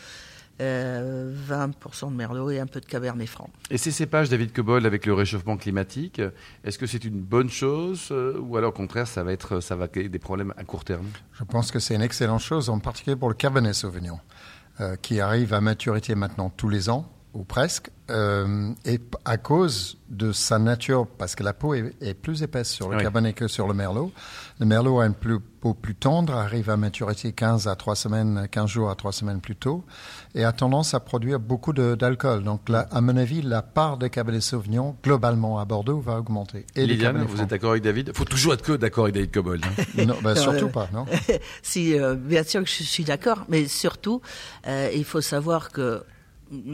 euh, 0.61 1.33
20% 1.49 2.11
de 2.11 2.17
Merlot 2.17 2.51
et 2.51 2.61
un 2.61 2.67
peu 2.67 2.81
de 2.81 2.87
Cabernet 2.87 3.29
Franc. 3.29 3.49
Et 3.71 3.79
ces 3.79 3.91
cépages, 3.91 4.29
David 4.29 4.53
Cobol, 4.53 4.85
avec 4.85 5.07
le 5.07 5.15
réchauffement 5.15 5.57
climatique, 5.57 6.21
est-ce 6.65 6.79
que 6.79 6.87
c'est 6.87 7.05
une 7.05 7.21
bonne 7.21 7.49
chose 7.49 8.09
euh, 8.11 8.39
ou 8.39 8.59
alors 8.59 8.71
au 8.71 8.73
contraire 8.77 9.07
ça 9.07 9.25
va 9.25 9.33
être 9.33 9.61
ça 9.61 9.75
va 9.77 9.89
créer 9.89 10.09
des 10.11 10.19
problèmes 10.19 10.53
à 10.59 10.65
court 10.65 10.85
terme? 10.85 11.07
Je 11.33 11.45
pense 11.45 11.71
que 11.71 11.79
c'est 11.79 11.95
une 11.95 12.03
excellente 12.03 12.43
chose, 12.43 12.69
en 12.69 12.79
particulier 12.79 13.17
pour 13.17 13.31
le 13.31 13.35
Cabernet 13.35 13.75
Sauvignon, 13.75 14.19
euh, 14.19 14.60
qui 15.03 15.21
arrive 15.21 15.53
à 15.53 15.61
maturité 15.61 16.15
maintenant 16.15 16.51
tous 16.51 16.69
les 16.69 16.89
ans, 16.89 17.07
ou 17.33 17.45
presque, 17.45 17.91
euh, 18.11 18.73
et 18.85 18.99
à 19.25 19.37
cause 19.37 19.99
de 20.09 20.33
sa 20.33 20.59
nature, 20.59 21.07
parce 21.07 21.37
que 21.37 21.45
la 21.45 21.53
peau 21.53 21.75
est, 21.75 21.95
est 22.01 22.15
plus 22.15 22.43
épaisse 22.43 22.69
sur 22.71 22.89
le 22.89 22.97
Oui. 22.97 23.03
Cabernet 23.05 23.35
que 23.35 23.47
sur 23.47 23.69
le 23.69 23.75
Merlot. 23.75 24.11
Le 24.59 24.67
Merlot 24.67 24.99
a 24.99 25.07
une 25.07 25.15
plus- 25.15 25.39
peau 25.39 25.75
plus 25.75 25.95
tendre, 25.95 26.35
arrive 26.35 26.71
à 26.71 26.77
maturité 26.77 27.33
15 27.33 27.69
à 27.69 27.77
3 27.77 27.95
semaines, 27.95 28.49
15 28.51 28.69
jours 28.69 28.91
à 28.91 28.95
3 28.97 29.13
semaines 29.13 29.41
plus 29.41 29.55
tôt, 29.55 29.85
et 30.35 30.43
a 30.43 30.51
tendance 30.53 30.93
à 30.95 30.99
produire 31.01 31.39
beaucoup 31.39 31.73
d'alcool. 31.73 32.43
Donc, 32.43 32.69
là, 32.69 32.89
à 32.91 33.01
mon 33.01 33.17
avis, 33.17 33.43
la 33.43 33.63
part 33.63 33.97
de 33.99 34.09
Cabernet 34.09 34.43
Sauvignon, 34.43 34.97
globalement, 35.05 35.61
à 35.61 35.65
Bordeaux, 35.65 36.01
va 36.01 36.19
augmenter. 36.19 36.67
Et 36.75 36.87
Liliane, 36.87 37.13
Cabernet 37.13 37.29
vous 37.37 37.43
êtes 37.43 37.51
d'accord 37.51 37.71
avec 37.73 37.83
David? 37.85 38.11
Faut 38.17 38.25
toujours 38.25 38.55
être 38.55 38.63
que 38.63 38.73
d'accord 38.73 39.05
avec 39.05 39.15
David 39.15 39.31
Cobol. 39.33 39.61
hein. 39.63 39.85
Non, 40.07 40.17
ben, 40.25 40.35
surtout 40.35 40.69
pas, 40.71 40.89
non 40.93 41.05
si, 41.63 41.97
euh, 41.97 42.15
bien 42.17 42.43
sûr 42.43 42.65
que 42.65 42.69
je 42.71 42.83
suis 42.83 43.05
d'accord, 43.05 43.45
mais 43.49 43.69
surtout, 43.69 44.21
euh, 44.67 44.91
il 44.95 45.05
faut 45.05 45.21
savoir 45.21 45.71
que 45.71 46.03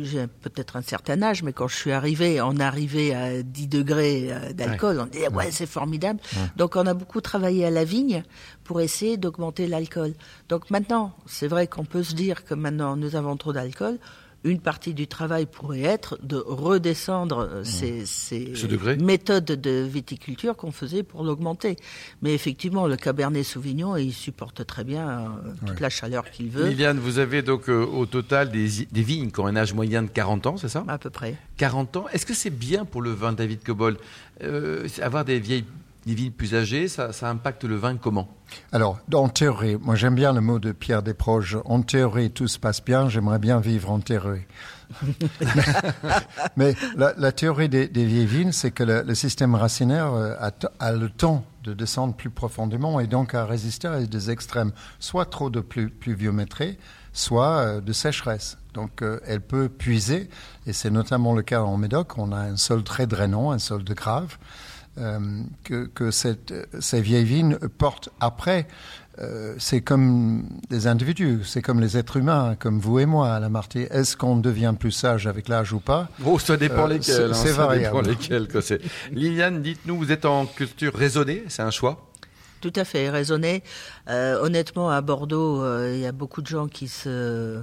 j'ai 0.02 0.26
peut-être 0.26 0.76
un 0.76 0.82
certain 0.82 1.22
âge, 1.22 1.42
mais 1.42 1.52
quand 1.52 1.68
je 1.68 1.76
suis 1.76 1.92
arrivé, 1.92 2.40
on 2.40 2.58
arrivait 2.58 3.14
à 3.14 3.42
10 3.42 3.68
degrés 3.68 4.28
euh, 4.30 4.52
d'alcool, 4.52 5.00
on 5.00 5.06
disait 5.06 5.28
ouais 5.28 5.50
c'est 5.50 5.66
formidable. 5.66 6.20
Donc 6.56 6.76
on 6.76 6.86
a 6.86 6.94
beaucoup 6.94 7.20
travaillé 7.20 7.64
à 7.66 7.70
la 7.70 7.84
vigne 7.84 8.22
pour 8.64 8.80
essayer 8.80 9.16
d'augmenter 9.16 9.66
l'alcool. 9.66 10.14
Donc 10.48 10.70
maintenant, 10.70 11.12
c'est 11.26 11.48
vrai 11.48 11.66
qu'on 11.66 11.84
peut 11.84 12.02
se 12.02 12.14
dire 12.14 12.44
que 12.44 12.54
maintenant 12.54 12.96
nous 12.96 13.16
avons 13.16 13.36
trop 13.36 13.52
d'alcool. 13.52 13.98
Une 14.44 14.60
partie 14.60 14.94
du 14.94 15.06
travail 15.08 15.46
pourrait 15.46 15.82
être 15.82 16.18
de 16.22 16.36
redescendre 16.36 17.40
euh, 17.40 17.64
ces, 17.64 18.06
ces 18.06 18.54
Ce 18.54 18.66
méthodes 19.02 19.44
de 19.44 19.82
viticulture 19.82 20.54
qu'on 20.56 20.70
faisait 20.70 21.02
pour 21.02 21.24
l'augmenter. 21.24 21.76
Mais 22.22 22.32
effectivement, 22.34 22.86
le 22.86 22.96
Cabernet 22.96 23.44
Sauvignon, 23.44 23.96
il 23.96 24.12
supporte 24.12 24.64
très 24.66 24.84
bien 24.84 25.08
euh, 25.08 25.26
toute 25.66 25.80
la 25.80 25.90
chaleur 25.90 26.30
qu'il 26.30 26.48
veut, 26.50 26.68
Liliane, 26.68 26.98
vous 26.98 27.18
avez 27.18 27.42
donc 27.42 27.68
euh, 27.68 27.84
au 27.84 28.06
total 28.06 28.50
des, 28.50 28.68
des 28.90 29.02
vignes 29.02 29.30
qui 29.30 29.40
ont 29.40 29.46
un 29.46 29.56
âge 29.56 29.74
moyen 29.74 30.02
de 30.02 30.08
40 30.08 30.46
ans, 30.46 30.56
c'est 30.56 30.68
ça? 30.68 30.84
À 30.86 30.98
peu 30.98 31.10
près. 31.10 31.34
40 31.56 31.96
ans. 31.96 32.04
Est-ce 32.12 32.26
que 32.26 32.34
c'est 32.34 32.50
bien 32.50 32.84
pour 32.84 33.02
le 33.02 33.10
vin 33.10 33.32
David 33.32 33.64
Cobol 33.64 33.96
Euh, 34.42 34.86
Avoir 35.02 35.24
des 35.24 35.40
vieilles 35.40 35.64
des 36.06 36.14
vignes 36.14 36.30
plus 36.30 36.54
âgées, 36.54 36.86
ça, 36.86 37.10
impacte 37.22 37.64
le 37.64 37.76
vin 37.76 37.96
comment? 37.96 38.28
Alors, 38.70 39.00
en 39.12 39.28
théorie, 39.28 39.76
moi 39.76 39.96
j'aime 39.96 40.14
bien 40.14 40.32
le 40.32 40.40
mot 40.40 40.60
de 40.60 40.70
Pierre 40.70 41.02
Desproges. 41.02 41.58
En 41.64 41.82
théorie, 41.82 42.30
tout 42.30 42.46
se 42.46 42.60
passe 42.60 42.82
bien. 42.82 43.08
J'aimerais 43.08 43.40
bien 43.40 43.58
vivre 43.58 43.90
en 43.90 43.98
théorie. 43.98 44.46
Mais 46.56 46.76
la, 46.96 47.32
théorie 47.32 47.68
des, 47.68 47.88
vieilles 47.88 48.24
vignes, 48.24 48.52
c'est 48.52 48.70
que 48.70 48.84
le, 48.84 49.14
système 49.16 49.56
racinaire 49.56 50.14
euh, 50.14 50.36
a, 50.78 50.92
le 50.92 51.10
temps 51.10 51.44
de 51.64 51.74
descendre 51.74 52.14
plus 52.14 52.30
profondément 52.30 53.00
et 53.00 53.08
donc 53.08 53.34
à 53.34 53.44
résister 53.44 53.88
à 53.88 54.00
des 54.00 54.30
extrêmes, 54.30 54.70
soit 55.00 55.26
trop 55.26 55.50
de 55.50 55.60
plu- 55.60 55.90
pluviométrie, 55.90 56.78
soit 57.12 57.56
euh, 57.56 57.80
de 57.80 57.92
sécheresse. 57.92 58.58
Donc 58.74 59.02
euh, 59.02 59.18
elle 59.26 59.40
peut 59.40 59.68
puiser, 59.68 60.30
et 60.68 60.72
c'est 60.72 60.90
notamment 60.90 61.34
le 61.34 61.42
cas 61.42 61.62
en 61.62 61.76
Médoc. 61.76 62.16
On 62.16 62.30
a 62.30 62.38
un 62.38 62.56
sol 62.56 62.84
très 62.84 63.08
drainant, 63.08 63.50
un 63.50 63.58
sol 63.58 63.82
de 63.82 63.94
grave 63.94 64.38
que, 65.64 65.86
que 65.86 66.10
cette, 66.10 66.52
ces 66.80 67.00
vieilles 67.00 67.24
vignes 67.24 67.58
portent 67.78 68.08
après. 68.20 68.66
Euh, 69.18 69.54
c'est 69.58 69.80
comme 69.80 70.46
des 70.68 70.86
individus, 70.88 71.40
c'est 71.44 71.62
comme 71.62 71.80
les 71.80 71.96
êtres 71.96 72.18
humains, 72.18 72.54
comme 72.58 72.78
vous 72.80 72.98
et 72.98 73.06
moi, 73.06 73.30
à 73.34 73.40
la 73.40 73.48
Marty. 73.48 73.86
Est-ce 73.90 74.14
qu'on 74.14 74.36
devient 74.36 74.74
plus 74.78 74.90
sage 74.90 75.26
avec 75.26 75.48
l'âge 75.48 75.72
ou 75.72 75.80
pas? 75.80 76.08
Oh, 76.24 76.38
ça 76.38 76.58
dépend 76.58 76.84
Euh, 76.84 76.88
lesquels. 76.88 77.34
c'est- 77.34 77.48
hein, 77.50 77.52
variable. 77.54 77.96
dépend 78.02 78.08
lesquels. 78.10 78.46
quoi, 78.48 78.60
c'est- 78.60 78.80
Liliane, 79.12 79.62
dites-nous, 79.62 79.96
vous 79.96 80.12
êtes 80.12 80.26
en 80.26 80.44
culture 80.44 80.92
raisonnée, 80.94 81.44
c'est 81.48 81.62
un 81.62 81.70
choix? 81.70 82.10
Tout 82.60 82.72
à 82.76 82.84
fait 82.84 83.08
raisonné. 83.08 83.62
Euh, 84.10 84.38
honnêtement, 84.42 84.90
à 84.90 85.00
Bordeaux, 85.00 85.62
euh, 85.62 85.92
il 85.94 86.00
y 86.00 86.06
a 86.06 86.12
beaucoup 86.12 86.42
de 86.42 86.46
gens 86.46 86.68
qui 86.68 86.88
se 86.88 87.62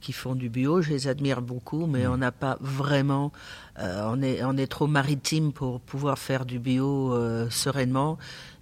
qui 0.00 0.12
font 0.12 0.34
du 0.34 0.48
bio. 0.48 0.80
Je 0.82 0.90
les 0.90 1.08
admire 1.08 1.42
beaucoup, 1.42 1.86
mais 1.86 2.06
Mm. 2.06 2.10
on 2.12 2.16
n'a 2.18 2.32
pas 2.32 2.56
vraiment. 2.60 3.32
euh, 3.80 4.02
on 4.12 4.20
est 4.22 4.42
on 4.42 4.56
est 4.56 4.66
trop 4.66 4.86
maritime 4.88 5.52
pour 5.52 5.80
pouvoir 5.80 6.18
faire 6.18 6.44
du 6.44 6.58
bio 6.58 7.12
euh, 7.14 7.48
sereinement. 7.50 8.18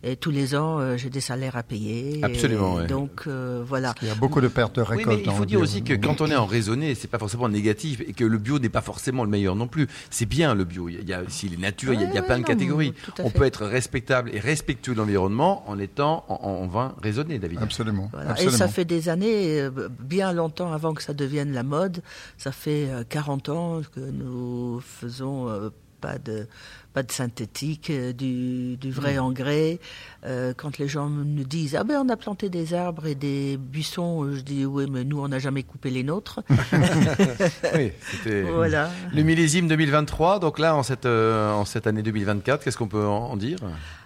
Et 0.09 0.17
tous 0.17 0.31
les 0.31 0.55
ans, 0.55 0.79
euh, 0.79 0.97
j'ai 0.97 1.11
des 1.11 1.21
salaires 1.21 1.57
à 1.57 1.63
payer. 1.65 2.21
Absolument, 2.23 2.79
Et 2.79 2.83
ouais. 2.83 2.87
Donc 2.87 3.25
euh, 3.27 3.63
voilà. 3.67 3.93
Il 4.03 4.09
y 4.09 4.11
a 4.11 4.15
beaucoup 4.15 4.41
de 4.41 4.47
pertes 4.49 4.77
de 4.77 4.83
Oui, 4.83 4.99
récolte. 4.99 5.19
mais 5.19 5.23
il 5.25 5.31
faut 5.33 5.41
le 5.41 5.47
dire 5.47 5.59
bio. 5.59 5.65
aussi 5.65 5.83
que 5.83 5.95
quand 5.95 6.21
on 6.21 6.27
est 6.31 6.37
en 6.37 6.47
raisonné, 6.47 6.95
c'est 6.95 7.09
pas 7.09 7.19
forcément 7.19 7.49
négatif 7.49 8.01
et 8.07 8.13
que 8.13 8.25
le 8.25 8.39
bio 8.39 8.59
n'est 8.61 8.69
pas 8.69 8.83
forcément 8.83 9.25
le 9.25 9.31
meilleur 9.31 9.57
non 9.57 9.67
plus. 9.67 9.89
C'est 10.11 10.27
bien 10.27 10.55
le 10.55 10.65
bio. 10.65 10.89
Il 10.89 11.09
y 11.09 11.13
a 11.13 11.23
aussi 11.23 11.49
les 11.49 11.57
natures, 11.57 11.93
il 11.93 12.01
y 12.01 12.05
a, 12.05 12.09
il 12.09 12.15
y 12.15 12.19
a 12.19 12.21
Ouais, 12.21 12.27
plein 12.27 12.39
de 12.39 12.45
catégories. 12.45 12.95
On 13.19 13.31
peut 13.31 13.45
être 13.45 13.67
respectable 13.67 14.31
et 14.33 14.39
respectueux 14.39 14.95
de 14.95 14.99
l'environnement 14.99 15.69
en 15.69 15.79
étant 15.79 16.25
en, 16.29 16.35
en 16.37 16.67
vin 16.69 16.95
raisonné, 17.03 17.39
David. 17.41 17.59
Absolument. 17.63 18.09
Voilà. 18.13 18.31
absolument. 18.31 18.55
Et 18.55 18.59
ça 18.59 18.69
fait 18.69 18.85
des 18.85 19.09
années, 19.09 19.61
euh, 19.61 19.89
bien 20.01 20.33
longtemps 20.33 20.73
avant 20.73 20.95
que 20.95 21.03
ça 21.03 21.15
devienne 21.15 21.53
la 21.53 21.63
mode. 21.65 22.03
Ça 22.39 22.53
fait 22.53 22.89
euh, 22.91 23.03
40 23.09 23.49
ans 23.49 23.81
que 23.95 24.01
nous 24.01 24.81
faisons 24.81 25.49
euh, 25.49 25.71
pas 26.01 26.19
de 26.19 26.47
pas 26.93 27.03
de 27.03 27.13
synthétique, 27.13 27.91
euh, 27.91 28.15
du, 28.15 28.79
du 28.79 28.91
vrai 28.91 29.19
engrais. 29.19 29.81
Euh, 30.25 30.55
quand 30.57 30.79
les 30.79 30.89
gens 30.89 31.11
nous 31.11 31.45
disent 31.45 31.77
ah 31.77 31.85
ben 31.85 32.01
on 32.03 32.09
a 32.09 32.17
planté 32.17 32.49
des 32.49 32.73
arbres 32.73 33.07
et 33.07 33.15
des 33.15 33.59
buissons, 33.59 34.25
euh, 34.25 34.35
je 34.35 34.41
dis 34.41 34.65
oui 34.65 34.87
mais 34.91 35.05
nous 35.05 35.21
on 35.21 35.29
n'a 35.29 35.39
jamais 35.39 35.63
coupé 35.63 35.91
les 35.91 36.03
nôtres. 36.03 36.41
Oui, 37.75 37.93
c'était 38.11 38.43
voilà. 38.43 38.91
le 39.13 39.23
millésime 39.23 39.69
2023. 39.69 40.39
Donc 40.39 40.59
là, 40.59 40.75
en 40.75 40.83
cette, 40.83 41.05
euh, 41.05 41.53
en 41.53 41.65
cette 41.65 41.87
année 41.87 42.03
2024, 42.03 42.65
qu'est-ce 42.65 42.79
qu'on 42.79 42.89
peut 42.89 43.05
en, 43.07 43.31
en 43.33 43.37
dire? 43.37 43.59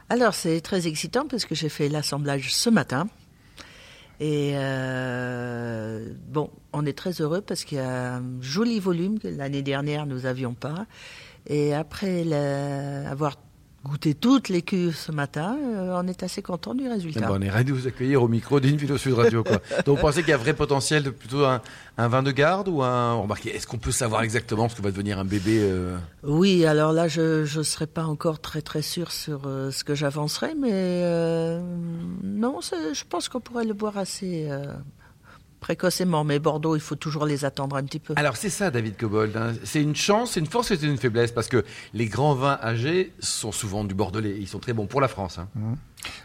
Alors 0.09 0.35
c'est 0.35 0.61
très 0.61 0.89
excitant 0.89 1.27
parce 1.29 1.45
que 1.45 1.55
j'ai 1.55 1.69
fait 1.69 1.89
l'assemblage 1.89 2.53
ce 2.53 2.71
matin. 2.71 3.07
Et 4.21 4.53
euh, 4.55 6.05
bon, 6.29 6.51
on 6.75 6.85
est 6.85 6.97
très 6.97 7.23
heureux 7.23 7.41
parce 7.41 7.65
qu'il 7.65 7.79
y 7.79 7.81
a 7.81 8.17
un 8.17 8.23
joli 8.43 8.79
volume 8.79 9.19
que 9.19 9.29
l'année 9.29 9.63
dernière 9.63 10.05
nous 10.05 10.27
avions 10.27 10.53
pas. 10.53 10.87
Et 11.47 11.75
après 11.75 12.25
la- 12.25 13.11
avoir 13.11 13.37
goûté 13.83 14.13
toutes 14.15 14.51
les 14.51 14.61
cuves 14.61 14.95
ce 14.95 15.11
matin, 15.11 15.57
euh, 15.59 15.99
on 15.99 16.07
est 16.07 16.23
assez 16.23 16.43
content 16.43 16.75
du 16.75 16.85
Eh 16.85 16.89
résultat. 16.89 17.21
ben, 17.21 17.31
on 17.39 17.41
est 17.41 17.49
ravis 17.49 17.65
de 17.65 17.73
vous 17.73 17.87
accueillir 17.87 18.23
au 18.23 18.29
micro 18.29 18.61
d'une 18.61 18.77
vidéo 18.77 18.99
Sud 18.99 19.15
Radio. 19.15 19.43
Quoi. 19.43 19.57
Donc 19.87 19.97
vous 19.97 20.03
pensez 20.03 20.21
qu'il 20.21 20.29
y 20.29 20.35
a 20.35 20.37
vrai 20.37 20.53
potentiel 20.53 21.03
de 21.03 21.09
plutôt 21.09 21.47
un, 21.47 21.63
un 21.97 22.09
vin 22.09 22.23
de 22.23 22.31
garde 22.31 22.69
ou 22.69 22.83
un... 22.83 23.15
Remarquez, 23.15 23.57
est-ce 23.57 23.67
qu'on 23.67 23.79
peut 23.79 23.91
savoir 23.91 24.21
exactement 24.23 24.69
ce 24.69 24.75
que 24.77 24.83
va 24.83 24.91
devenir 24.91 25.19
un 25.19 25.25
bébé 25.25 25.61
euh, 25.63 25.97
Oui, 26.25 26.67
alors 26.67 26.93
là, 26.93 27.09
je 27.09 27.57
ne 27.59 27.63
serais 27.63 27.87
pas 27.87 28.05
encore 28.05 28.41
très 28.41 28.61
très 28.61 28.83
sûr 28.83 29.11
sur 29.13 29.45
euh, 29.47 29.71
ce 29.71 29.83
que 29.83 29.95
j'avancerai, 29.95 30.55
mais 30.55 31.03
non, 32.23 32.59
je 32.61 33.05
pense 33.09 33.31
qu'on 33.31 33.41
pourrait 33.41 33.65
le 33.65 33.73
boire 33.75 33.97
assez 33.97 34.47
précocement. 35.61 36.25
Mais 36.25 36.39
Bordeaux, 36.39 36.75
il 36.75 36.81
faut 36.81 36.97
toujours 36.97 37.27
les 37.27 37.45
attendre 37.45 37.77
un 37.77 37.85
petit 37.85 38.01
peu. 38.01 38.15
Alors 38.17 38.37
c'est 38.37 38.51
ça, 38.51 38.71
David 38.71 38.97
Cobold. 38.97 39.37
hein. 39.37 39.53
C'est 39.65 39.83
une 39.83 39.95
chance, 39.95 40.33
c'est 40.33 40.41
une 40.41 40.47
force 40.47 40.71
et 40.71 40.77
c'est 40.77 40.87
une 40.87 40.97
faiblesse 40.97 41.31
parce 41.33 41.49
que 41.49 41.65
les 41.95 42.07
grands 42.07 42.35
vins 42.35 42.59
âgés 42.63 43.13
sont 43.21 43.53
souvent 43.53 43.85
du 43.85 43.95
bordelais. 43.95 44.37
Ils 44.41 44.49
sont 44.49 44.59
très 44.59 44.73
bons 44.73 44.87
pour 44.87 45.01
la 45.01 45.09
France. 45.09 45.39
hein. 45.39 45.49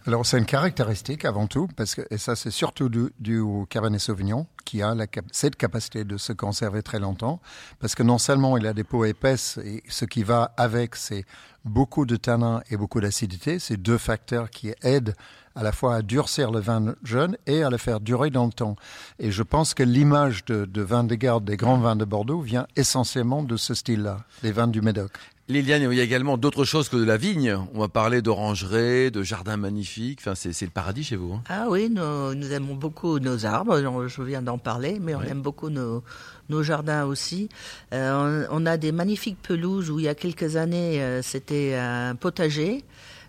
Alors 0.08 0.24
c'est 0.24 0.38
une 0.38 0.46
caractéristique 0.46 1.26
avant 1.26 1.48
tout, 1.48 1.68
parce 1.76 1.96
que, 1.96 2.02
et 2.12 2.20
ça 2.20 2.36
c'est 2.36 2.52
surtout 2.52 2.89
dû 3.20 3.39
au 3.39 3.65
Cabernet 3.65 4.00
Sauvignon, 4.00 4.46
qui 4.63 4.84
a 4.84 4.94
la, 4.94 5.08
cette 5.32 5.56
capacité 5.56 6.04
de 6.04 6.18
se 6.18 6.32
conserver 6.32 6.84
très 6.84 7.00
longtemps, 7.00 7.41
parce 7.80 7.96
que 7.96 8.04
non 8.04 8.20
seulement 8.20 8.56
il 8.56 8.68
a 8.68 8.74
des 8.74 8.84
peaux 8.84 9.04
épaisses, 9.06 9.58
et 9.65 9.82
ce 9.89 10.06
qui 10.06 10.22
va 10.22 10.54
avec 10.58 10.96
c'est 10.96 11.26
beaucoup 11.63 12.06
de 12.06 12.18
tanins 12.18 12.62
et 12.70 12.78
beaucoup 12.78 13.02
d'acidité, 13.02 13.58
c'est 13.58 13.78
deux 13.78 13.98
facteurs 13.98 14.52
qui 14.52 14.72
aident 14.84 15.15
à 15.56 15.63
la 15.63 15.72
fois 15.72 15.96
à 15.96 16.02
durcir 16.04 16.52
le 16.52 16.60
vin 16.60 16.94
jeune 17.04 17.36
et 17.48 17.63
à 17.63 17.72
le 17.72 17.78
faire 17.78 18.00
durer 18.00 18.30
dans 18.30 18.46
le 18.46 18.52
temps. 18.52 18.76
Et 19.18 19.32
je 19.32 19.41
pense 19.41 19.74
que 19.74 19.82
l'image 19.82 20.46
de, 20.46 20.65
de 20.65 20.82
vin 20.84 21.04
de 21.04 21.15
garde 21.15 21.46
des 21.46 21.58
grands 21.58 21.80
vins 21.80 21.96
de 21.96 22.06
Bordeaux 22.06 22.41
vient 22.41 22.68
essentiellement 22.76 23.41
de 23.41 23.58
ce 23.58 23.74
style-là, 23.74 24.20
les 24.44 24.52
vins 24.52 24.68
du 24.68 24.82
Médoc. 24.82 25.13
Liliane, 25.48 25.84
il 25.92 25.96
y 25.96 26.00
a 26.00 26.04
également 26.04 26.38
d'autres 26.38 26.66
choses 26.66 26.90
que 26.90 26.96
de 26.98 27.04
la 27.04 27.18
vigne. 27.18 27.56
On 27.76 27.80
va 27.80 27.88
parler 27.88 28.24
d'orangerie, 28.24 29.12
de 29.12 29.22
jardins 29.22 29.58
magnifiques. 29.58 30.20
Enfin, 30.22 30.34
c'est 30.34 30.60
le 30.66 30.72
paradis 30.72 31.04
chez 31.04 31.16
vous. 31.18 31.34
hein. 31.34 31.44
Ah 31.50 31.68
oui, 31.70 31.88
nous, 31.92 32.34
nous 32.34 32.52
aimons 32.52 32.74
beaucoup 32.74 33.20
nos 33.20 33.46
arbres, 33.46 33.80
je 34.08 34.22
viens 34.24 34.42
d'en 34.42 34.58
parler, 34.58 34.98
mais 35.00 35.14
on 35.14 35.20
Ouais. 35.20 35.30
aime 35.30 35.44
beaucoup 35.44 35.70
nos, 35.70 36.04
nos 36.50 36.64
jardins 36.64 37.06
aussi. 37.06 37.48
Euh, 37.94 38.46
on, 38.50 38.64
on 38.64 38.66
a 38.66 38.78
des 38.78 38.92
magnifiques 38.92 39.38
pelouses 39.44 39.92
où 39.92 40.00
il 40.00 40.06
y 40.06 40.08
a 40.08 40.16
quelques 40.16 40.56
années 40.56 41.00
euh, 41.04 41.22
c'était 41.22 41.76
un 41.80 42.16
potager. 42.16 42.84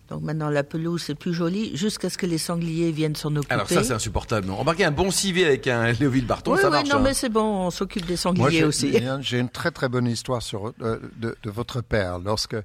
Donc 0.08 0.22
maintenant 0.22 0.48
la 0.50 0.62
pelouse 0.62 1.02
c'est 1.04 1.14
plus 1.16 1.34
joli 1.34 1.76
jusqu'à 1.76 2.08
ce 2.10 2.16
que 2.18 2.26
les 2.26 2.38
sangliers 2.38 2.92
viennent 2.92 3.16
s'en 3.16 3.34
occuper. 3.34 3.52
Alors 3.54 3.68
ça, 3.68 3.82
c'est 3.82 3.92
insupportable. 3.92 4.46
non 4.46 4.56
Remarquez 4.56 4.84
un 4.84 4.90
bon 4.92 5.10
civet 5.10 5.44
avec 5.44 5.66
un 5.66 5.90
Léoville 6.00 6.26
Barton, 6.26 6.52
oui, 6.54 6.58
ça 6.60 6.66
oui, 6.68 6.72
marche. 6.72 6.88
non 6.88 6.96
hein. 6.96 7.00
mais 7.02 7.14
c'est 7.14 7.28
bon, 7.28 7.42
on 7.66 7.70
s'occupe 7.70 8.06
des 8.06 8.12
Moi, 8.14 8.16
sangliers 8.18 8.50
j'ai- 8.58 8.64
aussi. 8.64 8.96
J'ai 9.20 9.38
une 9.40 9.48
très 9.48 9.70
très 9.70 9.88
bonne 9.88 10.06
histoire 10.06 10.42
sur, 10.42 10.68
euh, 10.82 10.98
de, 11.16 11.36
de 11.42 11.50
votre 11.50 11.80
père. 11.80 12.18
Lorsque 12.18 12.56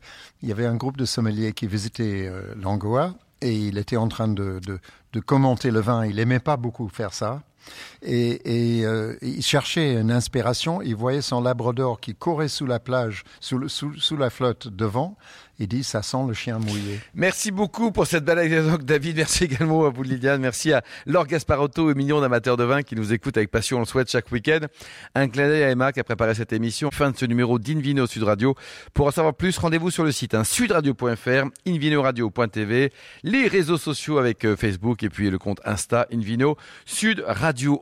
il 0.43 0.49
y 0.49 0.51
avait 0.51 0.65
un 0.65 0.75
groupe 0.75 0.97
de 0.97 1.06
sommeliers 1.06 1.54
qui 1.54 1.67
visitait 1.67 2.27
euh, 2.27 2.54
l'Angoa 2.62 3.15
et 3.41 3.54
il 3.56 3.77
était 3.80 3.97
en 3.97 4.08
train 4.08 4.27
de, 4.27 4.60
de, 4.65 4.80
de 5.13 5.19
commenter 5.19 5.71
le 5.71 5.80
vin. 5.80 6.06
Il 6.06 6.19
aimait 6.19 6.39
pas 6.39 6.58
beaucoup 6.58 6.88
faire 6.89 7.13
ça. 7.13 7.41
Et, 8.04 8.80
et 8.80 8.86
euh, 8.86 9.15
il 9.21 9.43
cherchait 9.43 9.93
une 9.93 10.12
inspiration. 10.12 10.82
Il 10.82 10.95
voyait 10.95 11.21
son 11.21 11.41
labrador 11.41 12.00
qui 12.00 12.15
courait 12.15 12.47
sous 12.47 12.65
la 12.65 12.80
plage, 12.80 13.24
sous, 13.39 13.58
le- 13.58 13.67
sous, 13.69 13.93
sous 14.00 14.17
la 14.17 14.30
flotte 14.30 14.67
devant. 14.67 15.17
Il 15.60 15.67
dit, 15.67 15.84
ça 15.84 16.02
sent 16.02 16.17
le 16.28 16.34
chien 16.34 16.58
mouillé. 16.58 17.00
Merci 17.13 17.52
beaucoup 17.52 17.91
pour 17.91 18.08
cette 18.08 18.28
anecdote, 18.28 18.84
David. 18.84 19.17
Merci 19.17 19.43
également 19.43 19.86
à 19.86 19.89
vous, 19.91 20.02
Liliane. 20.02 20.41
Merci 20.41 20.74
à 20.74 20.82
Laure 21.06 21.28
Gasparotto 21.28 21.91
et 21.91 21.93
millions 21.93 22.19
d'amateurs 22.19 22.58
de 22.58 22.63
vin 22.63 22.82
qui 22.82 22.95
nous 22.95 23.13
écoutent 23.13 23.38
avec 23.38 23.52
passion. 23.52 23.78
On 23.78 23.82
le 23.82 23.86
souhaite 23.86 24.10
chaque 24.10 24.32
week-end. 24.32 24.62
Un 25.13 25.28
clin 25.28 25.47
d'œil 25.47 25.62
à 25.62 25.69
Emma 25.69 25.91
qui 25.91 26.00
a 26.00 26.04
préparé 26.04 26.34
cette 26.34 26.52
émission. 26.52 26.89
Fin 26.89 27.12
de 27.12 27.17
ce 27.17 27.26
numéro 27.26 27.60
d'Invino 27.60 28.08
Sud 28.08 28.24
Radio. 28.24 28.56
Pour 28.95 29.06
en 29.06 29.12
savoir 29.12 29.36
plus, 29.36 29.56
rendez-vous 29.60 29.91
sur 29.91 30.04
le 30.04 30.12
site 30.12 30.34
hein, 30.34 30.43
sudradio.fr, 30.43 31.45
invinoradio.tv, 31.67 32.91
les 33.21 33.47
réseaux 33.47 33.78
sociaux 33.78 34.17
avec 34.17 34.45
euh, 34.45 34.56
Facebook 34.56 35.04
et 35.04 35.10
puis 35.10 35.30
le 35.30 35.38
compte 35.38 35.60
Insta 35.63 36.08
Invino 36.12 36.58
Sud 36.86 37.24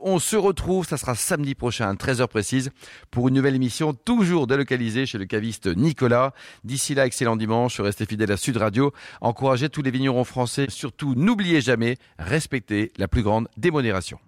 On 0.02 0.18
se 0.18 0.36
retrouve, 0.36 0.86
ça 0.86 0.96
sera 0.96 1.14
samedi 1.14 1.54
prochain 1.54 1.88
à 1.88 1.94
13h 1.94 2.28
précise 2.28 2.70
pour 3.10 3.28
une 3.28 3.34
nouvelle 3.34 3.54
émission 3.54 3.92
toujours 3.92 4.46
délocalisée 4.46 5.06
chez 5.06 5.18
le 5.18 5.24
caviste 5.24 5.66
Nicolas. 5.66 6.32
D'ici 6.64 6.94
là, 6.94 7.06
excellent 7.06 7.36
dimanche, 7.36 7.80
restez 7.80 8.06
fidèles 8.06 8.32
à 8.32 8.36
Sud 8.36 8.56
Radio, 8.56 8.92
encouragez 9.20 9.68
tous 9.68 9.82
les 9.82 9.90
vignerons 9.90 10.24
français, 10.24 10.66
surtout 10.68 11.14
n'oubliez 11.16 11.60
jamais, 11.60 11.96
respectez 12.18 12.92
la 12.96 13.08
plus 13.08 13.22
grande 13.22 13.48
démodération. 13.56 14.20